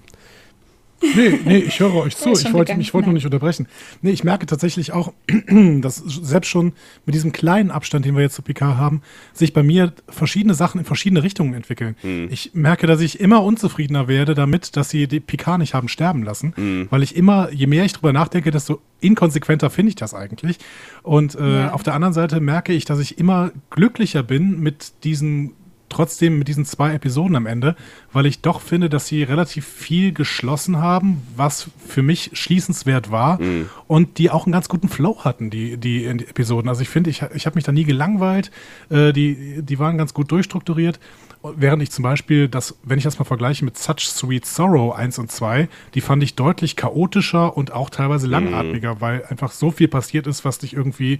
Nee, 1.01 1.39
nee, 1.45 1.57
ich 1.57 1.79
höre 1.79 1.95
euch 1.95 2.15
zu. 2.17 2.31
Ich 2.31 2.53
wollte, 2.53 2.73
ich 2.73 2.93
wollte 2.93 3.07
nur 3.07 3.13
nicht 3.13 3.25
unterbrechen. 3.25 3.67
Nee, 4.01 4.11
ich 4.11 4.23
merke 4.23 4.45
tatsächlich 4.45 4.93
auch, 4.93 5.13
dass 5.81 5.97
selbst 5.97 6.49
schon 6.49 6.73
mit 7.05 7.15
diesem 7.15 7.31
kleinen 7.31 7.71
Abstand, 7.71 8.05
den 8.05 8.15
wir 8.15 8.21
jetzt 8.21 8.35
zu 8.35 8.41
PK 8.41 8.77
haben, 8.77 9.01
sich 9.33 9.53
bei 9.53 9.63
mir 9.63 9.93
verschiedene 10.07 10.53
Sachen 10.53 10.79
in 10.79 10.85
verschiedene 10.85 11.23
Richtungen 11.23 11.53
entwickeln. 11.53 11.95
Mhm. 12.03 12.27
Ich 12.31 12.51
merke, 12.53 12.87
dass 12.87 13.01
ich 13.01 13.19
immer 13.19 13.43
unzufriedener 13.43 14.07
werde 14.07 14.35
damit, 14.35 14.75
dass 14.77 14.89
sie 14.89 15.07
die 15.07 15.19
PK 15.19 15.57
nicht 15.57 15.73
haben 15.73 15.87
sterben 15.87 16.23
lassen, 16.23 16.53
mhm. 16.55 16.87
weil 16.89 17.03
ich 17.03 17.15
immer, 17.15 17.51
je 17.51 17.67
mehr 17.67 17.85
ich 17.85 17.93
drüber 17.93 18.13
nachdenke, 18.13 18.51
desto 18.51 18.81
inkonsequenter 18.99 19.69
finde 19.69 19.89
ich 19.89 19.95
das 19.95 20.13
eigentlich. 20.13 20.59
Und 21.03 21.35
äh, 21.35 21.63
ja. 21.63 21.73
auf 21.73 21.83
der 21.83 21.95
anderen 21.95 22.13
Seite 22.13 22.39
merke 22.39 22.73
ich, 22.73 22.85
dass 22.85 22.99
ich 22.99 23.17
immer 23.17 23.51
glücklicher 23.71 24.23
bin 24.23 24.59
mit 24.59 25.03
diesen 25.03 25.53
trotzdem 25.91 26.39
mit 26.39 26.47
diesen 26.47 26.65
zwei 26.65 26.93
Episoden 26.93 27.35
am 27.35 27.45
Ende, 27.45 27.75
weil 28.11 28.25
ich 28.25 28.41
doch 28.41 28.61
finde, 28.61 28.89
dass 28.89 29.07
sie 29.07 29.23
relativ 29.23 29.65
viel 29.65 30.13
geschlossen 30.13 30.77
haben, 30.77 31.21
was 31.35 31.69
für 31.87 32.01
mich 32.01 32.31
schließenswert 32.33 33.11
war 33.11 33.41
mhm. 33.41 33.69
und 33.87 34.17
die 34.17 34.29
auch 34.29 34.45
einen 34.45 34.53
ganz 34.53 34.69
guten 34.69 34.89
Flow 34.89 35.23
hatten, 35.23 35.49
die, 35.49 35.77
die, 35.77 36.17
die 36.17 36.27
Episoden. 36.27 36.69
Also 36.69 36.81
ich 36.81 36.89
finde, 36.89 37.09
ich, 37.09 37.23
ich 37.33 37.45
habe 37.45 37.55
mich 37.55 37.63
da 37.63 37.71
nie 37.71 37.83
gelangweilt, 37.83 38.51
äh, 38.89 39.13
die, 39.13 39.61
die 39.61 39.79
waren 39.79 39.97
ganz 39.97 40.13
gut 40.13 40.31
durchstrukturiert. 40.31 40.99
Während 41.43 41.81
ich 41.81 41.89
zum 41.89 42.03
Beispiel 42.03 42.47
das, 42.47 42.75
wenn 42.83 42.99
ich 42.99 43.03
das 43.03 43.17
mal 43.17 43.25
vergleiche 43.25 43.65
mit 43.65 43.75
Such 43.75 43.99
Sweet 43.99 44.45
Sorrow 44.45 44.93
1 44.95 45.17
und 45.17 45.31
2, 45.31 45.69
die 45.95 46.01
fand 46.01 46.21
ich 46.21 46.35
deutlich 46.35 46.75
chaotischer 46.75 47.57
und 47.57 47.71
auch 47.71 47.89
teilweise 47.89 48.27
mhm. 48.27 48.33
langatmiger, 48.33 48.95
mhm. 48.95 49.01
weil 49.01 49.25
einfach 49.25 49.51
so 49.51 49.71
viel 49.71 49.87
passiert 49.87 50.27
ist, 50.27 50.45
was 50.45 50.59
dich 50.59 50.73
irgendwie 50.73 51.19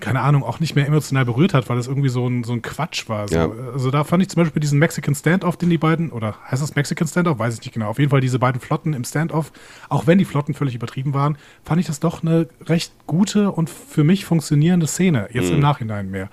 keine 0.00 0.20
Ahnung, 0.20 0.42
auch 0.42 0.60
nicht 0.60 0.74
mehr 0.74 0.86
emotional 0.86 1.24
berührt 1.24 1.54
hat, 1.54 1.68
weil 1.68 1.76
das 1.76 1.86
irgendwie 1.86 2.08
so 2.08 2.26
ein, 2.26 2.44
so 2.44 2.52
ein 2.52 2.62
Quatsch 2.62 3.08
war. 3.08 3.28
So. 3.28 3.34
Ja. 3.34 3.50
Also 3.72 3.90
da 3.90 4.04
fand 4.04 4.22
ich 4.22 4.28
zum 4.28 4.42
Beispiel 4.42 4.60
diesen 4.60 4.78
Mexican 4.78 5.14
Standoff, 5.14 5.56
den 5.56 5.70
die 5.70 5.78
beiden, 5.78 6.10
oder 6.10 6.36
heißt 6.50 6.62
das 6.62 6.74
Mexican 6.74 7.06
Standoff? 7.06 7.38
Weiß 7.38 7.54
ich 7.54 7.60
nicht 7.60 7.72
genau. 7.72 7.88
Auf 7.88 7.98
jeden 7.98 8.10
Fall 8.10 8.20
diese 8.20 8.38
beiden 8.38 8.60
Flotten 8.60 8.92
im 8.92 9.04
Standoff, 9.04 9.52
auch 9.88 10.06
wenn 10.06 10.18
die 10.18 10.24
Flotten 10.24 10.54
völlig 10.54 10.74
übertrieben 10.74 11.14
waren, 11.14 11.38
fand 11.64 11.80
ich 11.80 11.86
das 11.86 12.00
doch 12.00 12.22
eine 12.22 12.48
recht 12.66 12.92
gute 13.06 13.50
und 13.52 13.70
für 13.70 14.04
mich 14.04 14.24
funktionierende 14.24 14.86
Szene, 14.86 15.28
jetzt 15.32 15.48
mhm. 15.48 15.56
im 15.56 15.60
Nachhinein 15.60 16.10
mehr. 16.10 16.28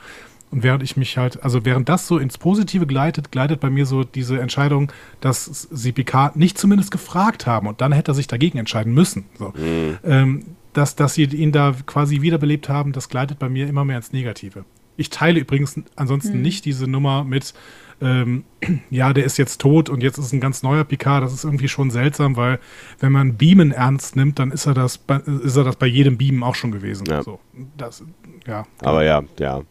Und 0.50 0.64
während 0.64 0.82
ich 0.82 0.96
mich 0.96 1.18
halt, 1.18 1.44
also 1.44 1.66
während 1.66 1.90
das 1.90 2.08
so 2.08 2.18
ins 2.18 2.38
Positive 2.38 2.88
gleitet, 2.88 3.32
gleitet 3.32 3.60
bei 3.60 3.70
mir 3.70 3.86
so 3.86 4.04
diese 4.04 4.40
Entscheidung, 4.40 4.92
dass 5.20 5.68
sie 5.70 5.92
Picard 5.92 6.38
nicht 6.38 6.58
zumindest 6.58 6.92
gefragt 6.92 7.46
haben 7.46 7.68
und 7.68 7.82
dann 7.82 7.92
hätte 7.92 8.12
er 8.12 8.16
sich 8.16 8.28
dagegen 8.28 8.58
entscheiden 8.58 8.94
müssen. 8.94 9.26
So. 9.38 9.50
Mhm. 9.50 9.98
Ähm, 10.06 10.46
dass, 10.78 10.96
dass 10.96 11.16
sie 11.16 11.24
ihn 11.24 11.52
da 11.52 11.76
quasi 11.86 12.22
wiederbelebt 12.22 12.70
haben, 12.70 12.92
das 12.92 13.10
gleitet 13.10 13.40
bei 13.40 13.50
mir 13.50 13.68
immer 13.68 13.84
mehr 13.84 13.98
ins 13.98 14.14
Negative. 14.14 14.64
Ich 14.96 15.10
teile 15.10 15.40
übrigens 15.40 15.80
ansonsten 15.96 16.34
hm. 16.34 16.42
nicht 16.42 16.66
diese 16.66 16.88
Nummer 16.88 17.24
mit, 17.24 17.54
ähm, 18.02 18.44
ja, 18.90 19.14
der 19.14 19.26
ist 19.26 19.38
jetzt 19.38 19.60
tot 19.60 19.90
und 19.90 20.04
jetzt 20.04 20.18
ist 20.18 20.34
ein 20.34 20.40
ganz 20.40 20.64
neuer 20.64 20.84
Picard. 20.84 21.24
Das 21.24 21.34
ist 21.34 21.44
irgendwie 21.44 21.68
schon 21.68 21.90
seltsam, 21.90 22.36
weil 22.36 22.60
wenn 23.00 23.12
man 23.12 23.36
Beamen 23.36 23.72
ernst 23.72 24.16
nimmt, 24.16 24.40
dann 24.40 24.52
ist 24.52 24.66
er 24.66 24.74
das, 24.74 24.98
bei, 24.98 25.18
ist 25.18 25.56
er 25.56 25.64
das 25.64 25.76
bei 25.76 25.88
jedem 25.88 26.18
Beamen 26.18 26.44
auch 26.44 26.56
schon 26.56 26.72
gewesen. 26.72 27.06
Ja. 27.08 27.24
So, 27.24 27.40
das, 27.78 28.04
ja. 28.46 28.66
Aber 28.82 29.04
ja, 29.04 29.24
ja. 29.40 29.62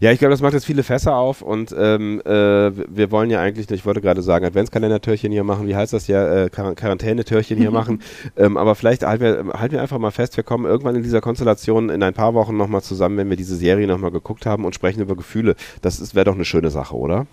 Ja, 0.00 0.12
ich 0.12 0.18
glaube, 0.18 0.30
das 0.32 0.42
macht 0.42 0.52
jetzt 0.52 0.66
viele 0.66 0.82
Fässer 0.82 1.16
auf 1.16 1.40
und 1.40 1.74
ähm, 1.76 2.20
äh, 2.26 2.30
wir 2.30 3.10
wollen 3.10 3.30
ja 3.30 3.40
eigentlich, 3.40 3.70
ich 3.70 3.86
wollte 3.86 4.02
gerade 4.02 4.20
sagen, 4.20 4.44
Adventskalender-Türchen 4.44 5.32
hier 5.32 5.44
machen, 5.44 5.66
wie 5.66 5.74
heißt 5.74 5.94
das 5.94 6.06
ja, 6.06 6.44
äh, 6.44 6.50
Quar 6.50 6.74
Quarantänetörchen 6.74 7.56
hier 7.56 7.70
machen, 7.72 8.02
ähm, 8.36 8.58
aber 8.58 8.74
vielleicht 8.74 9.04
halten 9.04 9.24
wir, 9.24 9.58
halten 9.58 9.72
wir 9.72 9.80
einfach 9.80 9.98
mal 9.98 10.10
fest, 10.10 10.36
wir 10.36 10.44
kommen 10.44 10.66
irgendwann 10.66 10.96
in 10.96 11.02
dieser 11.02 11.22
Konstellation 11.22 11.88
in 11.88 12.02
ein 12.02 12.12
paar 12.12 12.34
Wochen 12.34 12.58
nochmal 12.58 12.82
zusammen, 12.82 13.16
wenn 13.16 13.30
wir 13.30 13.38
diese 13.38 13.56
Serie 13.56 13.86
nochmal 13.86 14.10
geguckt 14.10 14.44
haben 14.44 14.66
und 14.66 14.74
sprechen 14.74 15.00
über 15.00 15.16
Gefühle. 15.16 15.56
Das 15.80 16.14
wäre 16.14 16.26
doch 16.26 16.34
eine 16.34 16.44
schöne 16.44 16.70
Sache, 16.70 16.94
oder? 16.94 17.26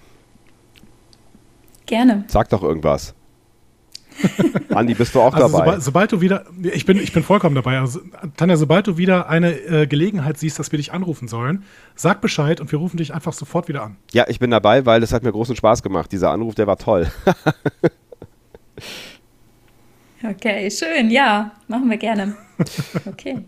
Gerne. 1.86 2.26
Sag 2.28 2.50
doch 2.50 2.63
irgendwas. 2.63 3.13
Andi, 4.69 4.93
bist 4.93 5.15
du 5.15 5.22
auch 5.22 5.34
also 5.34 5.48
dabei? 5.48 5.65
Sobald, 5.65 5.84
sobald, 5.84 6.12
du 6.12 6.22
wieder, 6.22 6.46
ich 6.62 6.86
bin, 6.86 6.98
ich 6.98 7.13
bin 7.13 7.24
vollkommen 7.24 7.56
dabei. 7.56 7.80
Also, 7.80 8.02
Tanja, 8.38 8.58
sobald 8.58 8.88
du 8.88 8.98
wieder 8.98 9.30
eine 9.30 9.54
äh, 9.54 9.88
Gelegenheit 9.88 10.38
siehst, 10.38 10.60
dass 10.60 10.72
wir 10.72 10.78
dich 10.78 10.93
anrufen 10.93 11.28
sollen, 11.28 11.63
sag 11.96 12.22
Bescheid 12.22 12.62
und 12.62 12.72
wir 12.72 12.80
rufen 12.80 12.98
dich 12.98 13.13
einfach 13.13 13.34
sofort 13.34 13.67
wieder 13.67 13.84
an. 13.84 13.98
Ja, 14.12 14.26
ich 14.28 14.39
bin 14.39 14.52
dabei, 14.52 14.86
weil 14.86 15.02
es 15.04 15.13
hat 15.13 15.24
mir 15.24 15.32
großen 15.32 15.56
Spaß 15.56 15.84
gemacht. 15.84 16.12
Dieser 16.12 16.32
Anruf, 16.32 16.56
der 16.56 16.67
war 16.67 16.78
toll. 16.78 17.12
okay, 20.30 20.69
schön, 20.69 21.10
ja, 21.10 21.52
machen 21.67 21.89
wir 21.89 21.98
gerne. 21.98 22.36
Okay. 23.06 23.43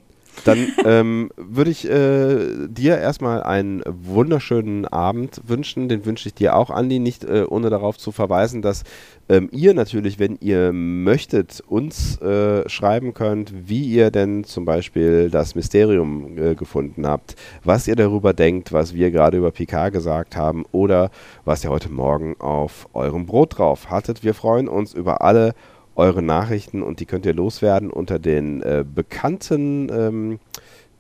Dann 0.46 0.72
ähm, 0.86 1.32
würde 1.38 1.72
ich 1.72 1.90
äh, 1.90 2.68
dir 2.68 3.00
erstmal 3.00 3.42
einen 3.42 3.82
wunderschönen 3.86 4.86
Abend 4.86 5.42
wünschen. 5.48 5.90
Den 5.90 6.06
wünsche 6.06 6.30
ich 6.30 6.36
dir 6.36 6.56
auch, 6.56 6.70
Andi, 6.70 7.00
nicht 7.00 7.24
äh, 7.24 7.46
ohne 7.50 7.72
darauf 7.72 7.98
zu 7.98 8.12
verweisen, 8.12 8.62
dass 8.62 8.84
ähm, 9.28 9.50
ihr 9.52 9.74
natürlich, 9.74 10.20
wenn 10.20 10.38
ihr 10.40 10.72
möchtet, 10.72 11.64
uns 11.68 12.22
äh, 12.22 12.70
schreiben 12.70 13.16
könnt, 13.16 13.68
wie 13.68 13.86
ihr 13.86 14.12
denn 14.12 14.44
zum 14.44 14.66
Beispiel 14.66 15.32
das 15.32 15.56
Mysterium 15.56 16.38
äh, 16.38 16.54
gefunden 16.54 17.08
habt, 17.08 17.36
was 17.64 17.88
ihr 17.88 17.96
darüber 17.96 18.34
denkt, 18.34 18.72
was 18.72 18.94
wir 18.94 19.10
gerade 19.10 19.38
über 19.38 19.50
Picard 19.50 19.94
gesagt 19.94 20.36
haben 20.36 20.64
oder 20.72 21.10
was 21.44 21.64
ihr 21.64 21.72
heute 21.72 21.90
Morgen 21.90 22.36
auf 22.38 22.88
eurem 22.94 23.26
Brot 23.26 23.58
drauf 23.58 23.90
hattet. 23.90 24.24
Wir 24.24 24.36
freuen 24.36 24.68
uns 24.68 24.94
über 24.94 25.24
alle 25.24 25.56
eure 25.96 26.22
Nachrichten 26.22 26.84
und 26.84 27.00
die 27.00 27.06
könnt 27.06 27.26
ihr 27.26 27.34
loswerden 27.34 27.90
unter 27.90 28.20
den 28.20 28.62
äh, 28.62 28.84
bekannten 28.84 29.90
ähm, 29.92 30.40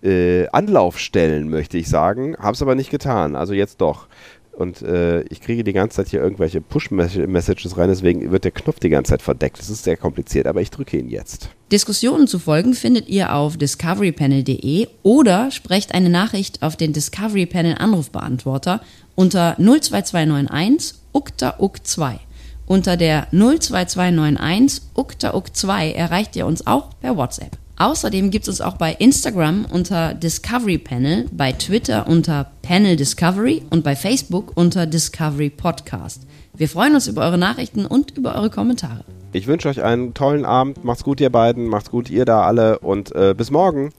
äh, 0.03 0.47
Anlaufstellen, 0.49 1.49
möchte 1.49 1.77
ich 1.77 1.89
sagen. 1.89 2.35
Hab's 2.37 2.61
aber 2.61 2.75
nicht 2.75 2.91
getan, 2.91 3.35
also 3.35 3.53
jetzt 3.53 3.81
doch. 3.81 4.07
Und 4.55 4.81
äh, 4.83 5.23
ich 5.23 5.41
kriege 5.41 5.65
die 5.65 5.73
ganze 5.73 5.97
Zeit 5.97 6.07
hier 6.07 6.21
irgendwelche 6.21 6.61
Push-Messages 6.61 7.77
rein, 7.77 7.89
deswegen 7.89 8.31
wird 8.31 8.45
der 8.45 8.51
Knopf 8.51 8.79
die 8.79 8.89
ganze 8.89 9.09
Zeit 9.09 9.21
verdeckt. 9.21 9.59
Das 9.59 9.69
ist 9.69 9.83
sehr 9.83 9.97
kompliziert, 9.97 10.47
aber 10.47 10.61
ich 10.61 10.71
drücke 10.71 10.97
ihn 10.97 11.09
jetzt. 11.09 11.49
Diskussionen 11.73 12.27
zu 12.27 12.39
folgen 12.39 12.73
findet 12.73 13.09
ihr 13.09 13.33
auf 13.33 13.57
discoverypanel.de 13.57 14.87
oder 15.03 15.51
sprecht 15.51 15.93
eine 15.93 16.09
Nachricht 16.09 16.63
auf 16.63 16.77
den 16.77 16.93
Discovery 16.93 17.45
Panel 17.45 17.75
Anrufbeantworter 17.77 18.81
unter 19.15 19.57
02291 19.57 20.99
ukta 21.11 21.55
uk 21.59 21.85
2 21.85 22.19
unter 22.65 22.97
der 22.97 23.27
02291 23.31 24.81
uktauk2 24.95 25.93
erreicht 25.93 26.35
ihr 26.35 26.45
uns 26.45 26.65
auch 26.65 26.89
per 26.99 27.17
WhatsApp. 27.17 27.57
Außerdem 27.77 28.31
gibt 28.31 28.43
es 28.43 28.49
uns 28.49 28.61
auch 28.61 28.77
bei 28.77 28.93
Instagram 28.93 29.65
unter 29.71 30.13
Discovery 30.13 30.77
Panel, 30.77 31.25
bei 31.31 31.51
Twitter 31.51 32.07
unter 32.07 32.51
Panel 32.61 32.95
Discovery 32.95 33.63
und 33.69 33.83
bei 33.83 33.95
Facebook 33.95 34.53
unter 34.55 34.85
Discovery 34.85 35.49
Podcast. 35.49 36.25
Wir 36.55 36.69
freuen 36.69 36.95
uns 36.95 37.07
über 37.07 37.23
eure 37.23 37.37
Nachrichten 37.37 37.85
und 37.85 38.17
über 38.17 38.35
eure 38.35 38.49
Kommentare. 38.49 39.03
Ich 39.33 39.47
wünsche 39.47 39.67
euch 39.67 39.83
einen 39.83 40.13
tollen 40.13 40.45
Abend. 40.45 40.85
Macht's 40.85 41.03
gut, 41.03 41.19
ihr 41.19 41.29
beiden. 41.29 41.67
Macht's 41.67 41.91
gut, 41.91 42.09
ihr 42.09 42.23
da 42.23 42.43
alle. 42.43 42.79
Und 42.79 43.13
äh, 43.13 43.35
bis 43.37 43.51
morgen. 43.51 43.91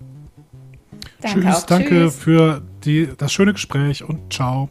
Danke 1.21 1.41
tschüss, 1.41 1.67
danke 1.67 1.89
tschüss. 1.89 2.17
für 2.17 2.63
die, 2.85 3.11
das 3.19 3.33
schöne 3.33 3.53
Gespräch 3.53 4.03
und 4.05 4.33
ciao. 4.33 4.71